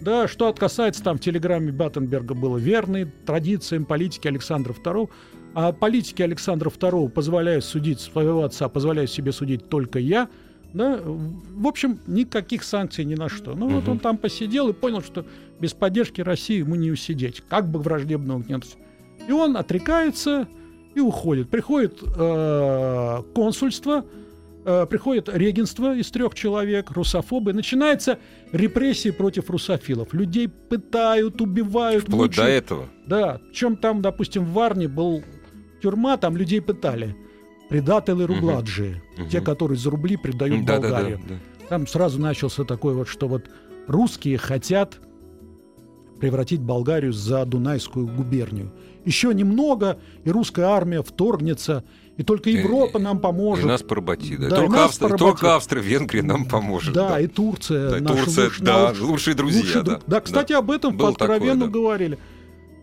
[0.00, 5.08] Да, что касается там в телеграмме Баттенберга было верной традициям политики Александра II.
[5.54, 10.28] А политики Александра II позволяю судить своего отца, позволяю себе судить только я.
[10.74, 13.54] Да, в общем, никаких санкций ни на что.
[13.54, 13.92] Ну, вот Мгм.
[13.92, 15.24] он там посидел и понял, что
[15.60, 17.42] без поддержки России ему не усидеть.
[17.48, 18.78] Как бы враждебно он ни относился.
[19.28, 20.48] И он отрекается
[20.96, 21.48] и уходит.
[21.48, 24.04] Приходит э, консульство,
[24.64, 27.52] э, приходит регенство из трех человек, русофобы.
[27.52, 28.18] Начинается
[28.52, 30.12] репрессии против русофилов.
[30.12, 32.64] Людей пытают, убивают, Вплоть до мучают.
[32.64, 32.88] этого.
[33.06, 35.22] Да, чем там, допустим, в Варне был
[35.82, 37.14] тюрьма, там людей пытали.
[37.74, 39.28] Предатели Ругладжи, Мгм.
[39.28, 41.20] те, которые за рубли предают Да, да, да, Болгарию.
[41.28, 41.34] да.
[41.68, 43.46] Там сразу начался такой вот, что вот
[43.88, 45.00] русские хотят
[46.20, 48.72] превратить Болгарию за Дунайскую губернию.
[49.04, 51.82] Еще немного, и русская армия вторгнется,
[52.16, 53.66] и только И- Европа нам И поможет.
[53.66, 54.38] нас поработит.
[54.40, 54.48] Да.
[54.50, 55.26] Да, и только, нас Австрия, поработит.
[55.40, 56.94] только Австрия, Венгрия нам поможет.
[56.94, 57.90] да, и Турция.
[57.90, 59.60] Да, и Турция, лучшие- да, лучшие- друзья.
[59.62, 61.72] лучшие да, дру- да, кстати, об этом Было откровенно такое, да.
[61.72, 62.18] говорили.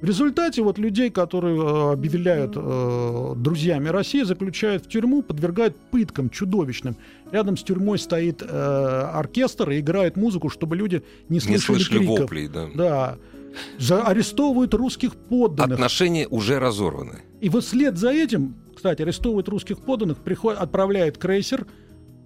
[0.02, 6.30] В результате вот людей, которые э, объявляют э, друзьями России, заключают в тюрьму, подвергают пыткам
[6.32, 6.98] чудовищным.
[7.32, 11.98] Рядом с тюрьмой стоит э, оркестр и играет музыку, чтобы люди не Не слышали, слышали
[12.00, 12.20] криков.
[12.22, 12.68] воплей, да.
[12.74, 13.18] Да.
[13.78, 15.74] За- арестовывают русских подданных.
[15.76, 17.20] Отношения уже разорваны.
[17.40, 21.68] И вот вслед за этим, кстати, арестовывают русских подданных, приходит, отправляет крейсер,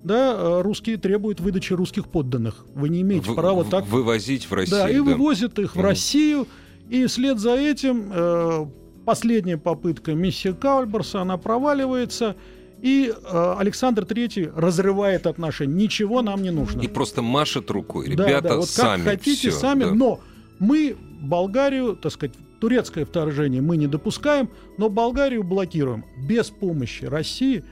[0.03, 2.65] да, э, русские требуют выдачи русских подданных.
[2.73, 4.77] Вы не имеете В- права так Вывозить в Россию.
[4.79, 5.03] да, и да.
[5.03, 5.81] вывозят их в.
[5.81, 6.47] Россию.
[6.89, 8.65] И вслед за этим э,
[9.05, 12.35] последняя попытка миссии Каульберса, она проваливается.
[12.81, 15.73] И э, Александр III разрывает отношения.
[15.73, 16.81] Ничего нам не нужно.
[16.81, 18.13] И просто машет рукой.
[18.15, 19.03] Да, Ребята, да, вот сами.
[19.03, 19.85] как хотите, всё, сами.
[19.85, 19.91] да.
[19.91, 20.19] Но
[20.59, 26.05] мы Болгарию, так сказать, турецкое вторжение мы не допускаем, но Болгарию блокируем.
[26.27, 27.63] Без помощи России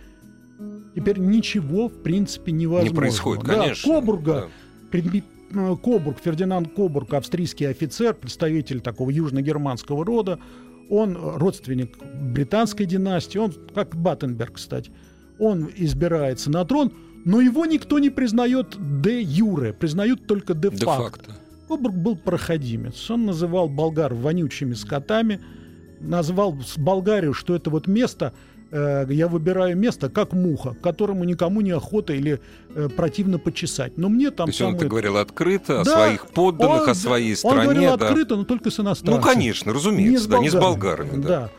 [0.95, 2.89] теперь ничего, в принципе, невозможно.
[2.89, 3.93] Не происходит, Да, конечно.
[3.93, 4.47] Кобурга, да.
[5.55, 10.39] Э, Кобург, Фердинанд Кобург, австрийский офицер, представитель такого южногерманского рода.
[10.89, 14.91] Он родственник британской династии, он, как Баттенберг, кстати.
[15.39, 16.93] Он избирается на трон,
[17.25, 21.35] но его никто не признает де юре, признают только де факто.
[21.67, 23.09] Кобург был проходимец.
[23.09, 25.39] Он называл болгар вонючими скотами,
[25.99, 28.33] назвал Болгарию, что это вот место,
[28.73, 32.41] э, я выбираю место, как муха, которому никому не охота или
[32.75, 33.97] э, противно почесать.
[33.97, 34.47] Но мне там...
[34.47, 37.63] То есть он это говорил открыто о Да, своих подданных, он- о своей Он стране.
[37.63, 38.07] говорил да.
[38.07, 39.15] открыто, но только с иностранцами.
[39.15, 41.21] Ну, конечно, разумеется, да, не с болгарами.
[41.21, 41.27] Да.
[41.27, 41.49] Да.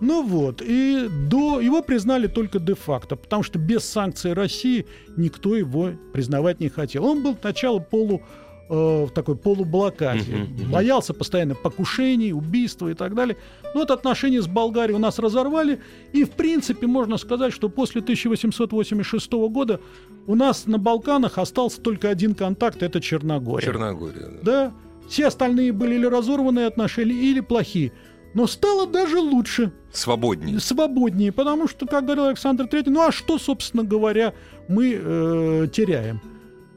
[0.00, 5.90] Ну вот, и до его признали только де-факто, потому что без санкций России никто его
[6.12, 7.06] признавать не хотел.
[7.06, 8.20] Он был сначала полу
[8.68, 13.36] в такой полублокаде, боялся постоянно покушений, убийства и так далее.
[13.74, 15.80] Но вот отношения с Болгарией у нас разорвали,
[16.12, 19.80] и в принципе можно сказать, что после 1886 года
[20.26, 23.66] у нас на Балканах остался только один контакт, это Черногория.
[23.66, 24.28] Черногория.
[24.42, 24.66] да.
[24.66, 24.72] Да,
[25.08, 27.92] все остальные были или разорванные отношения, или плохие.
[28.32, 30.58] Но стало даже лучше, Свободнее.
[30.58, 34.32] свободнее, потому что, как говорил Александр III, ну а что, собственно говоря,
[34.66, 36.20] мы э, теряем?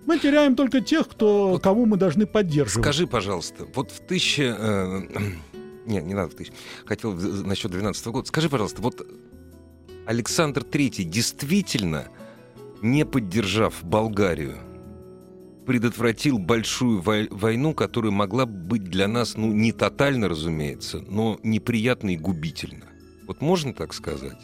[0.08, 2.84] Мы теряем только тех, кто, кого мы должны поддерживать.
[2.84, 4.56] Скажи, пожалуйста, вот в тысяча...
[4.58, 5.02] э,
[5.86, 6.54] Не, не надо в тысяча.
[6.86, 8.28] Хотел насчет 12 года.
[8.28, 9.06] Скажи, пожалуйста, вот
[10.06, 12.08] Александр III действительно,
[12.82, 14.58] не поддержав Болгарию,
[15.66, 21.40] предотвратил большую вой- войну, которая могла бы быть для нас, ну, не тотально, разумеется, но
[21.44, 22.86] неприятно и губительно.
[23.26, 24.38] Вот можно так сказать?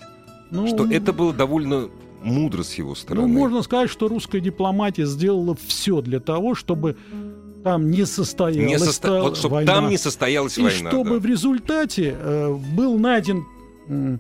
[0.52, 1.90] Ну, Что это было довольно
[2.24, 3.28] мудро с его ну, стороны.
[3.28, 6.96] можно сказать, что русская дипломатия сделала все для того, чтобы
[7.64, 9.74] там не состоялась не состо- Вот чтобы война.
[9.74, 10.90] там не состоялась И война.
[10.90, 11.20] чтобы да.
[11.20, 13.46] в результате э, был найден,
[13.88, 14.20] м,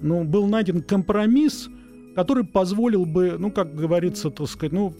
[0.00, 1.68] ну, был найден компромисс,
[2.16, 4.94] который позволил бы, ну, как говорится, так сказать, ну...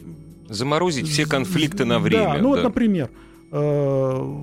[0.48, 2.34] Заморозить все конфликты на время.
[2.34, 2.62] Да, ну вот, да.
[2.64, 3.10] например,
[3.52, 4.34] э,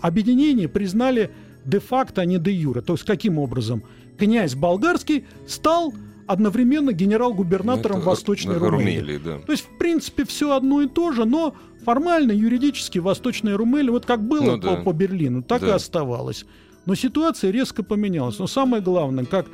[0.00, 1.30] объединение признали
[1.64, 2.80] де-факто, а не де-юре.
[2.80, 3.82] То есть каким образом?
[4.18, 5.92] Князь болгарский стал
[6.26, 8.98] одновременно генерал-губернатором Ну, это, Восточной да, Румынии.
[8.98, 9.38] Румелии, да.
[9.38, 14.06] То есть, в принципе, все одно и то же, но формально, юридически Восточная Румелия, вот
[14.06, 14.76] как было Ну по, да.
[14.76, 15.76] по Берлину, так и Да.
[15.76, 16.44] оставалось.
[16.84, 18.38] Но ситуация резко поменялась.
[18.38, 19.46] Но самое главное, как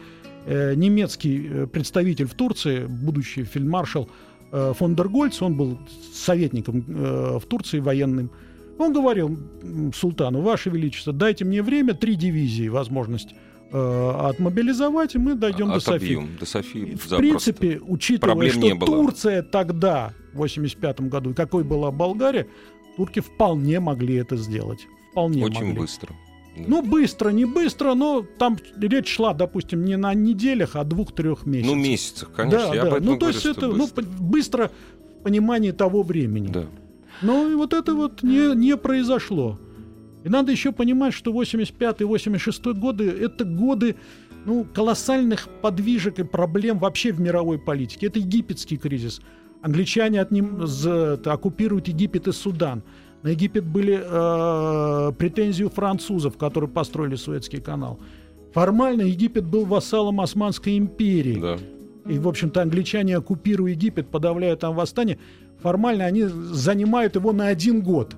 [0.47, 4.09] э, немецкий э, представитель в Турции, будущий фельдмаршал
[4.51, 5.79] э, фон дер Гольц, он был
[6.15, 8.31] советником э, в Турции военным,
[8.79, 9.39] он говорил
[9.95, 13.35] султану, Ваше Величество, дайте мне время, три дивизии, возможность
[13.73, 16.29] отмобилизовать, и мы дойдем до Софии.
[16.39, 16.97] До Софии.
[16.97, 18.87] В принципе, учитывая, Проблем что.
[18.87, 22.47] Турция тогда, в 85 году, и какой была Болгария,
[22.97, 24.87] турки вполне могли это сделать.
[25.13, 25.81] Вполне Очень могли.
[25.81, 26.15] быстро.
[26.55, 31.75] Ну, быстро, не быстро, но там речь шла, допустим, не на неделях, а двух-трех месяцев.
[31.75, 32.69] Ну, месяцах, конечно.
[32.69, 32.99] Да, я да.
[33.01, 34.03] ну, то есть это ну, быстро.
[34.03, 34.71] п- быстро
[35.19, 36.49] в понимании того времени.
[36.49, 36.67] Да.
[37.23, 39.59] Но и вот это вот не, не произошло.
[40.25, 43.97] И надо еще понимать, что 85-86 годы— это годы
[44.45, 48.07] ну, колоссальных подвижек и проблем вообще в мировой политике.
[48.07, 49.21] Это египетский кризис.
[49.63, 50.65] Англичане от ним
[51.25, 52.83] оккупируют Египет и Судан.
[53.23, 58.01] На Египет были э, претензии у французов, которые построили Суэцкий канал.
[58.53, 61.41] Формально Египет был вассалом Османской империи.
[61.41, 61.59] Да.
[62.13, 65.19] И, в общем-то, англичане оккупируют Египет, подавляют там восстание.
[65.63, 68.17] Формально они занимают его на один год.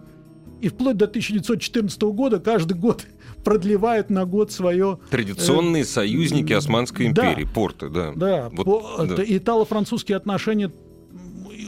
[0.64, 3.04] И вплоть до 1914 года каждый год
[3.44, 4.98] продлевают на год свое...
[5.10, 7.30] Традиционные союзники Османской Э, да.
[7.32, 8.12] империи, порты, да.
[8.16, 9.22] Да, Вот, по- да.
[9.26, 10.72] итало-французские отношения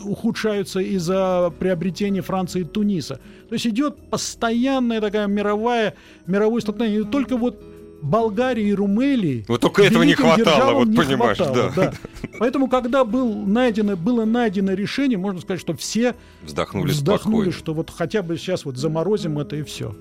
[0.05, 3.21] ухудшаются из-за приобретения Франции и Туниса.
[3.49, 5.95] То есть идет постоянная такая мировая,
[6.27, 7.03] мировое столкновение.
[7.03, 7.63] И только вот
[8.03, 11.93] Болгарии и Румелии Вот только этого не хватало, вот не понимаешь, хватало, да.
[12.39, 17.53] Поэтому, когда был найдено, было найдено решение, можно сказать, что все Вздохнули, вздохнули, спокойно.
[17.53, 19.97] что вот хотя бы сейчас вот заморозим это и все.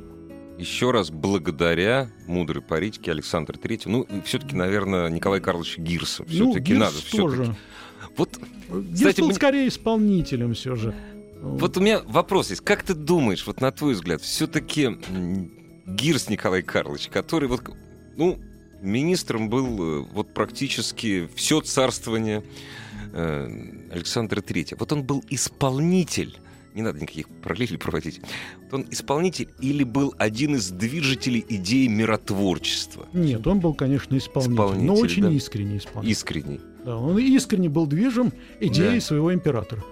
[0.58, 6.24] Еще раз благодаря мудрой политике Александра Третьего, ну, все-таки, наверное, Николая Карловича Гирса.
[6.26, 6.94] Все-таки ну, надо.
[6.94, 7.38] Гирс всё-таки.
[7.38, 7.56] тоже.
[8.18, 8.30] Вот,
[8.70, 10.94] Гирс Кстати, был мне- скорее исполнителем все же.
[11.42, 12.62] вот у меня вопрос есть.
[12.64, 14.98] Как ты думаешь, вот на твой взгляд, все-таки
[15.86, 17.62] Гирс Николай Карлович, который вот,
[18.18, 18.40] ну,
[18.82, 22.44] министром был э, вот практически все царствование
[23.14, 23.50] э,
[23.92, 24.80] Александра Третьего.
[24.80, 26.38] Вот он был исполнитель,
[26.74, 28.22] не надо никаких параллелей проводить,
[28.64, 33.08] вот он исполнитель или был один из движителей идеи миротворчества?
[33.14, 35.32] Нет, он был, конечно, исполнитель, но Исполнитель, очень да.
[35.32, 36.12] искренний исполнитель.
[36.12, 36.60] Искренний.
[36.86, 39.02] Да, он искренне был движим идеей Да.
[39.06, 39.84] своего императора.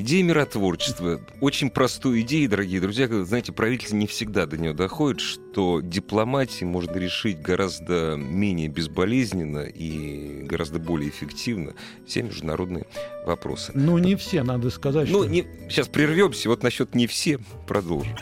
[0.00, 1.20] Идея миротворчества.
[1.42, 3.06] Очень простой идеей, дорогие друзья.
[3.22, 10.44] Знаете, правительство не всегда до нее доходит, что дипломатии можно решить гораздо менее безболезненно и
[10.44, 11.74] гораздо более эффективно
[12.06, 12.86] все международные
[13.26, 13.72] вопросы.
[13.74, 15.30] Но не все, надо сказать, Ну, что...
[15.30, 17.38] не, сейчас прервемся, вот насчет не все
[17.68, 18.16] продолжим.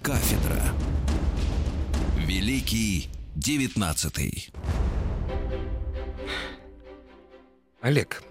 [0.00, 0.62] Кафедра.
[2.24, 4.50] Великий девятнадцатый.
[7.80, 8.22] Олег,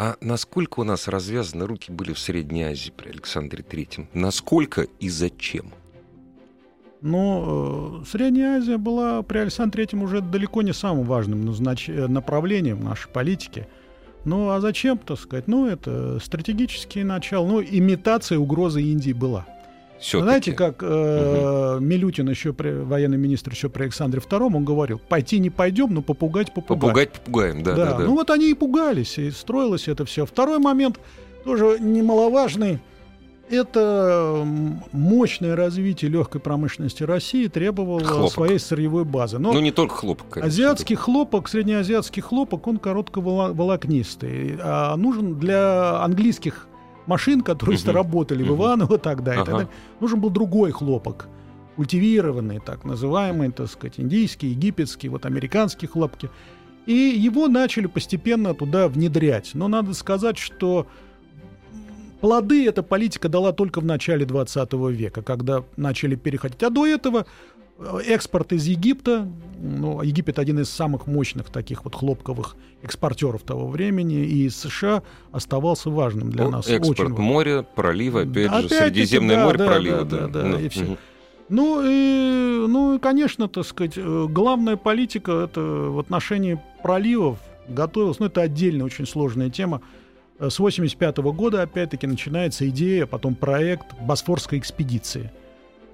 [0.00, 4.08] а насколько у нас развязаны руки были в Средней Азии при Александре Третьем?
[4.14, 5.72] Насколько и зачем?
[7.00, 11.88] Но э, Средняя Азия была при Александре Третьем уже далеко не самым важным назнач...
[11.88, 13.66] Э, направлением нашей политики.
[14.24, 15.48] Ну а зачем, так сказать?
[15.48, 17.46] Ну это стратегический начал.
[17.46, 19.46] Ну имитация угрозы Индии была.
[20.00, 21.84] Все Знаете, как э, угу.
[21.84, 26.02] Милютин еще при, военный министр еще при Александре II, он говорил, пойти не пойдем, но
[26.02, 26.80] попугать попугаем.
[26.80, 28.04] Попугать попугаем, да, да, да.
[28.04, 30.24] Ну вот они и пугались, и строилось это все.
[30.24, 31.00] Второй момент
[31.44, 32.78] тоже немаловажный.
[33.50, 34.46] Это
[34.92, 38.32] мощное развитие легкой промышленности России требовало хлопок.
[38.32, 39.38] своей сырьевой базы.
[39.38, 40.48] Но ну, не только хлопок, конечно.
[40.48, 41.02] Азиатский да.
[41.02, 44.58] хлопок, среднеазиатский хлопок, он коротковолокнистый.
[44.60, 46.68] А нужен для английских
[47.08, 47.92] машин, которые угу.
[47.92, 48.54] работали угу.
[48.54, 49.42] в Иваново тогда, ага.
[49.42, 51.28] и так далее, нужен был другой хлопок.
[51.76, 56.28] Культивированный, так называемый, так сказать, индийский, египетский, вот американские хлопки.
[56.86, 59.50] И его начали постепенно туда внедрять.
[59.54, 60.86] Но надо сказать, что
[62.20, 66.62] Плоды эта политика дала только в начале 20 века, когда начали переходить.
[66.62, 67.26] А до этого
[68.04, 69.28] экспорт из Египта,
[69.60, 75.02] ну, Египет один из самых мощных таких вот хлопковых экспортеров того времени, и США
[75.32, 76.68] оставался важным для нас.
[76.68, 80.04] Экспорт очень море, проливы, опять, опять же, Средиземное да, море, да, проливы.
[80.04, 80.84] Да, да, да, да, и все.
[80.84, 80.96] Угу.
[81.50, 88.18] Ну и, ну и, конечно, так сказать, э, главная политика это в отношении проливов готовилась,
[88.18, 89.80] ну это отдельная очень сложная тема,
[90.38, 95.32] с 85 года, опять-таки, начинается идея, потом проект Босфорской экспедиции.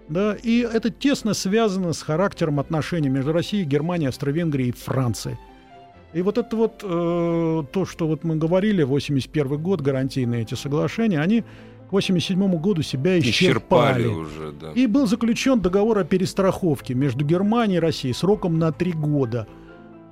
[0.08, 5.38] Да, и это тесно связано с характером отношений между Россией, Германией, Австро-Венгрией и Францией.
[6.12, 11.20] И вот это вот э, то, что вот мы говорили, 81 год, гарантийные эти соглашения,
[11.20, 11.42] они
[11.88, 14.02] к 87 году себя исчерпали.
[14.02, 14.72] исчерпали уже, да.
[14.72, 19.48] И был заключен договор о перестраховке между Германией и Россией сроком на три года.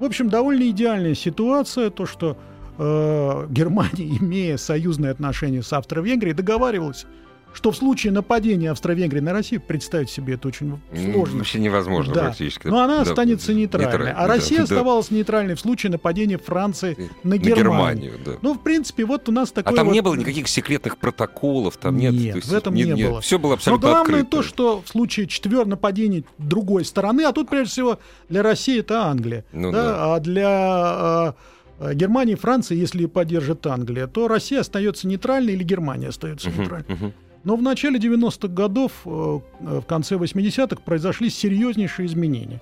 [0.00, 2.36] В общем, довольно идеальная ситуация, то, что
[2.78, 7.06] э, Германия, имея союзные отношения с Австро-Венгрией, договаривалась
[7.52, 11.38] что в случае нападения Австро-Венгрии на Россию, представить себе это очень сложно.
[11.38, 12.20] Вообще невозможно да.
[12.24, 12.66] практически.
[12.66, 13.90] Но она да, останется нейтральной.
[13.90, 14.12] нейтральной.
[14.12, 15.16] А Россия да, оставалась да.
[15.16, 18.14] нейтральной в случае нападения Франции на, на Германию.
[18.24, 18.32] да.
[18.42, 19.92] Ну, в принципе, вот у нас такой А там вот...
[19.92, 22.12] не было никаких секретных протоколов, там нет?
[22.12, 23.20] Нет, есть, в этом нет, не нет, было.
[23.20, 24.36] Все было абсолютно Но главное открыто.
[24.38, 27.98] то, что в случае четвертого нападения другой стороны, а тут, прежде всего,
[28.28, 30.14] для России это Англия, ну, да, да.
[30.14, 30.48] а для...
[30.48, 31.34] А,
[31.82, 36.60] Э, Германия и Франция, если поддержит Англия, то Россия остается нейтральной или Германия остается uh-huh,
[36.60, 36.88] нейтральной.
[36.88, 37.12] Uh-huh.
[37.44, 42.60] Но в начале 90-х годов, э, э, в конце 80-х произошли серьезнейшие изменения.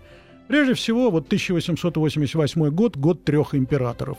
[0.49, 4.19] Прежде всего, вот 1888 год, год трех императоров.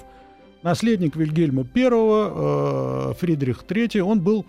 [0.64, 4.46] Наследник Вильгельма I, Фридрих III, он был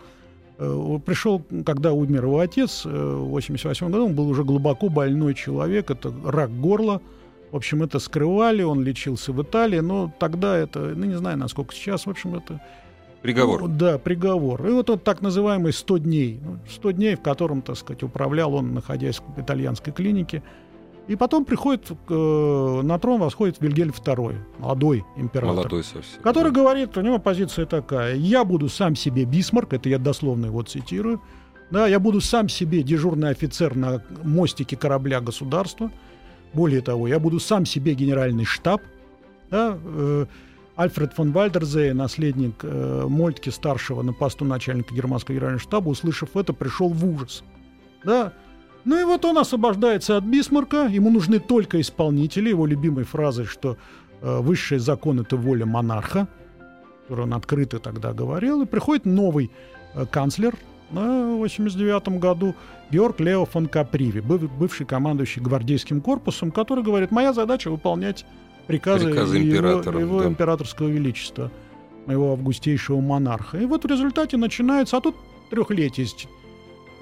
[1.06, 6.14] пришел, когда умер его отец в 88 году, он был уже глубоко больной человек, это
[6.24, 7.00] рак горла,
[7.52, 11.74] в общем, это скрывали, он лечился в Италии, но тогда это, ну не знаю, насколько
[11.74, 12.60] сейчас, в общем, это...
[13.22, 13.62] Приговор.
[13.62, 14.66] Ну, да, приговор.
[14.66, 16.40] И вот он так называемый 100 дней.
[16.68, 20.42] 100 ну, дней, в котором, так сказать, управлял он, находясь в итальянской клинике.
[21.08, 25.56] И потом приходит э, на трон, восходит Вильгельм II, молодой император.
[25.56, 26.20] Молодой совсем.
[26.22, 26.60] Который да.
[26.60, 31.20] говорит, у него позиция такая, я буду сам себе Бисмарк, это я дословно его цитирую,
[31.72, 35.90] да, я буду сам себе дежурный офицер на мостике корабля государства,
[36.52, 38.82] более того, я буду сам себе генеральный штаб.
[39.50, 40.26] Да, э,
[40.76, 46.52] Альфред фон Вальдерзе, наследник э, Мольтке старшего на посту начальника германского генерального штаба, услышав это,
[46.52, 47.44] пришел в ужас.
[48.04, 48.32] Да.
[48.84, 53.76] Ну и вот он освобождается от Бисмарка, ему нужны только исполнители, его любимой фразой, что
[54.22, 56.26] э, высший закон— это воля монарха,
[57.02, 59.50] который он открыто тогда говорил, и приходит новый
[59.94, 60.56] э, канцлер,
[60.90, 62.54] в 1989 году
[62.90, 68.26] Георг Лео фон Каприви, бывший командующий гвардейским корпусом, который говорит, моя задача выполнять
[68.66, 70.28] приказы, приказы его, его да.
[70.28, 71.50] императорского величества,
[72.06, 73.58] моего августейшего монарха.
[73.58, 75.16] И вот в результате начинается, а тут
[75.50, 76.06] трехлетие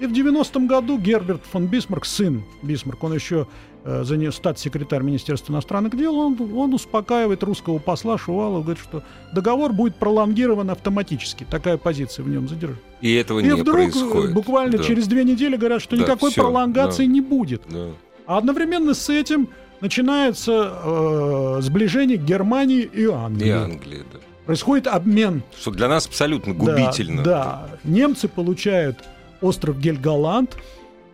[0.01, 3.45] и в 90-м году Герберт фон Бисмарк, сын Бисмарк, он еще
[3.83, 9.03] э, за нее статс-секретарь Министерства иностранных дел, он, он успокаивает русского посла Шувалова, говорит, что
[9.31, 11.45] договор будет пролонгирован автоматически.
[11.47, 12.79] Такая позиция в нем задержана.
[13.01, 14.33] И этого и не вдруг происходит.
[14.33, 14.83] буквально да.
[14.83, 17.11] через две недели говорят, что да, никакой все, пролонгации да.
[17.11, 17.61] не будет.
[17.69, 17.89] Да.
[18.25, 19.49] А одновременно с этим
[19.81, 23.47] начинается э, сближение Германии и Англии.
[23.47, 24.19] И Англии, да.
[24.45, 25.43] Происходит обмен.
[25.59, 27.23] Что для нас абсолютно губительно.
[27.23, 27.79] Да, да.
[27.83, 28.97] немцы получают
[29.41, 30.55] остров Гельголанд,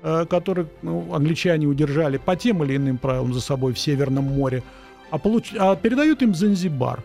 [0.04, 4.64] э, который ну, англичане удержали по тем или иным правилам за собой в Северном море,
[5.10, 5.54] а, получ...
[5.58, 7.04] а передают им Занзибар.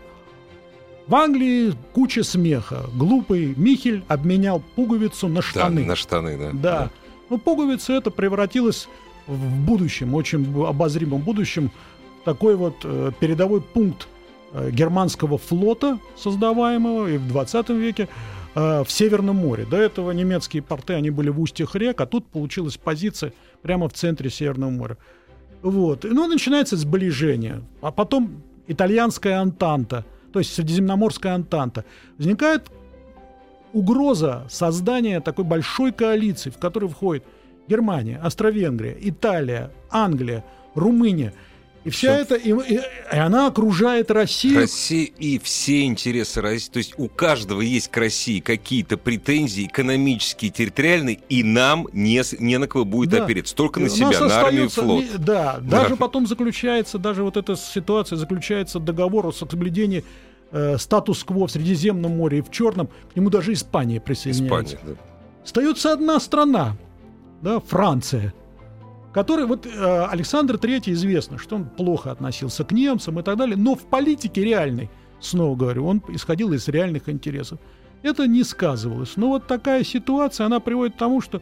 [1.07, 2.85] В Англии куча смеха.
[2.95, 5.81] Глупый Михель обменял пуговицу на штаны.
[5.81, 6.49] Да, на штаны, да.
[6.51, 6.59] Да.
[6.59, 6.89] да.
[7.29, 8.87] Но пуговица это превратилась
[9.27, 11.71] в будущем, очень обозримом будущем,
[12.25, 14.07] такой вот э, передовой пункт
[14.53, 18.07] э, германского флота, создаваемого и в 20 веке,
[18.55, 19.65] Э, в Северном море.
[19.65, 23.93] До этого немецкие порты, они были в устьях рек, а тут получилась позиция прямо в
[23.93, 24.97] центре Северного моря.
[25.63, 26.03] Вот.
[26.03, 27.63] Ну, начинается сближение.
[27.81, 31.83] А потом итальянская антанта, то есть Средиземноморская антанта.
[32.17, 32.69] Возникает
[33.71, 37.23] угроза создания такой большой коалиции, в которую входит
[37.67, 40.43] Германия, Австро-Венгрия, Италия, Англия,
[40.75, 41.33] Румыния.
[41.83, 44.61] И вся эта, и, и, и она окружает Россию.
[44.61, 46.71] Россия и все интересы России.
[46.71, 52.57] То есть у каждого есть к России какие-то претензии экономические, территориальные, и нам не, не
[52.57, 53.25] на кого будет да.
[53.25, 53.53] опереться.
[53.53, 55.03] Только на себя, на армию и флот.
[55.17, 55.95] Да, даже да.
[55.97, 60.05] потом заключается, даже вот эта ситуация заключается договор о соблюдении
[60.51, 62.87] э, статус-кво в Средиземном море и в Черном.
[63.11, 64.77] К нему даже Испания присоединяется.
[64.77, 65.01] Испания, да.
[65.43, 66.77] Остается одна страна,
[67.43, 68.33] да, Франция
[69.13, 73.55] который вот э, Александр III известно, что он плохо относился к немцам и так далее,
[73.55, 74.89] но в политике реальной,
[75.21, 77.59] снова говорю, он исходил из реальных интересов.
[78.01, 79.15] Это не сказывалось.
[79.15, 81.41] Но вот такая ситуация, она приводит к тому, что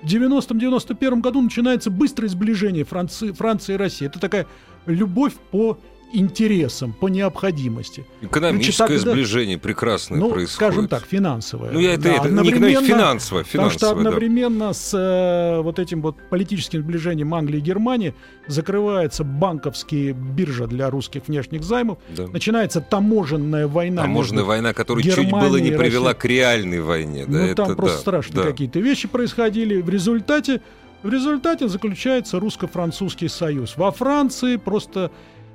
[0.00, 4.06] в 90-91 году начинается быстрое сближение Франции, Франции и России.
[4.06, 4.46] Это такая
[4.86, 5.76] любовь по
[6.12, 8.04] интересам, по необходимости.
[8.20, 10.54] Экономическое Значит, сближение прекрасное ну, происходит.
[10.54, 11.70] скажем так, финансовое.
[11.70, 13.44] Ну, я это, да, это не финансовое, финансовое.
[13.44, 14.72] Потому что одновременно да.
[14.72, 18.14] с э, вот этим вот политическим сближением Англии и Германии
[18.46, 22.26] закрывается банковские биржа для русских внешних займов, да.
[22.28, 24.02] начинается таможенная война.
[24.02, 27.24] Таможенная война, которая чуть было не привела к реальной войне.
[27.26, 28.50] Да, ну, это, там просто да, страшные да.
[28.50, 29.80] какие-то вещи происходили.
[29.80, 30.62] В результате,
[31.02, 33.76] в результате заключается русско-французский союз.
[33.76, 35.10] Во Франции просто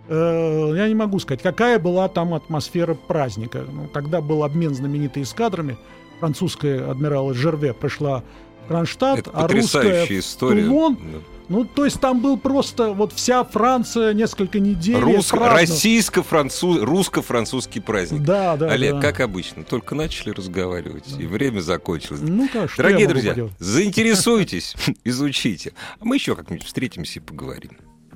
[0.07, 3.65] Э, я не могу сказать, какая была там атмосфера праздника.
[3.71, 5.77] Ну, когда был обмен знаменитыми эскадрами,
[6.19, 8.23] французская адмирал Жерве пришла
[8.65, 10.63] в Кронштадт, Это а русская история.
[10.63, 10.95] в Тулон.
[10.95, 11.19] Да.
[11.49, 14.95] Ну, то есть там был просто вот вся Франция несколько недель.
[14.95, 18.21] Русско- российско-француз, русско-французский праздник.
[18.23, 18.71] Да, да.
[18.71, 19.01] Олег, да.
[19.01, 21.21] как обычно, только начали разговаривать, да.
[21.21, 22.21] и время закончилось.
[22.23, 25.73] Ну так, Дорогие друзья, заинтересуйтесь, изучите.
[25.99, 27.71] А мы еще как-нибудь встретимся и поговорим.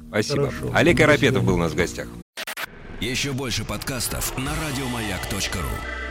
[0.08, 0.50] Спасибо.
[0.50, 0.72] Хорошо.
[0.74, 2.08] Олег Арапетов был у нас в гостях.
[3.00, 6.07] Еще больше подкастов на радиомаяк.ру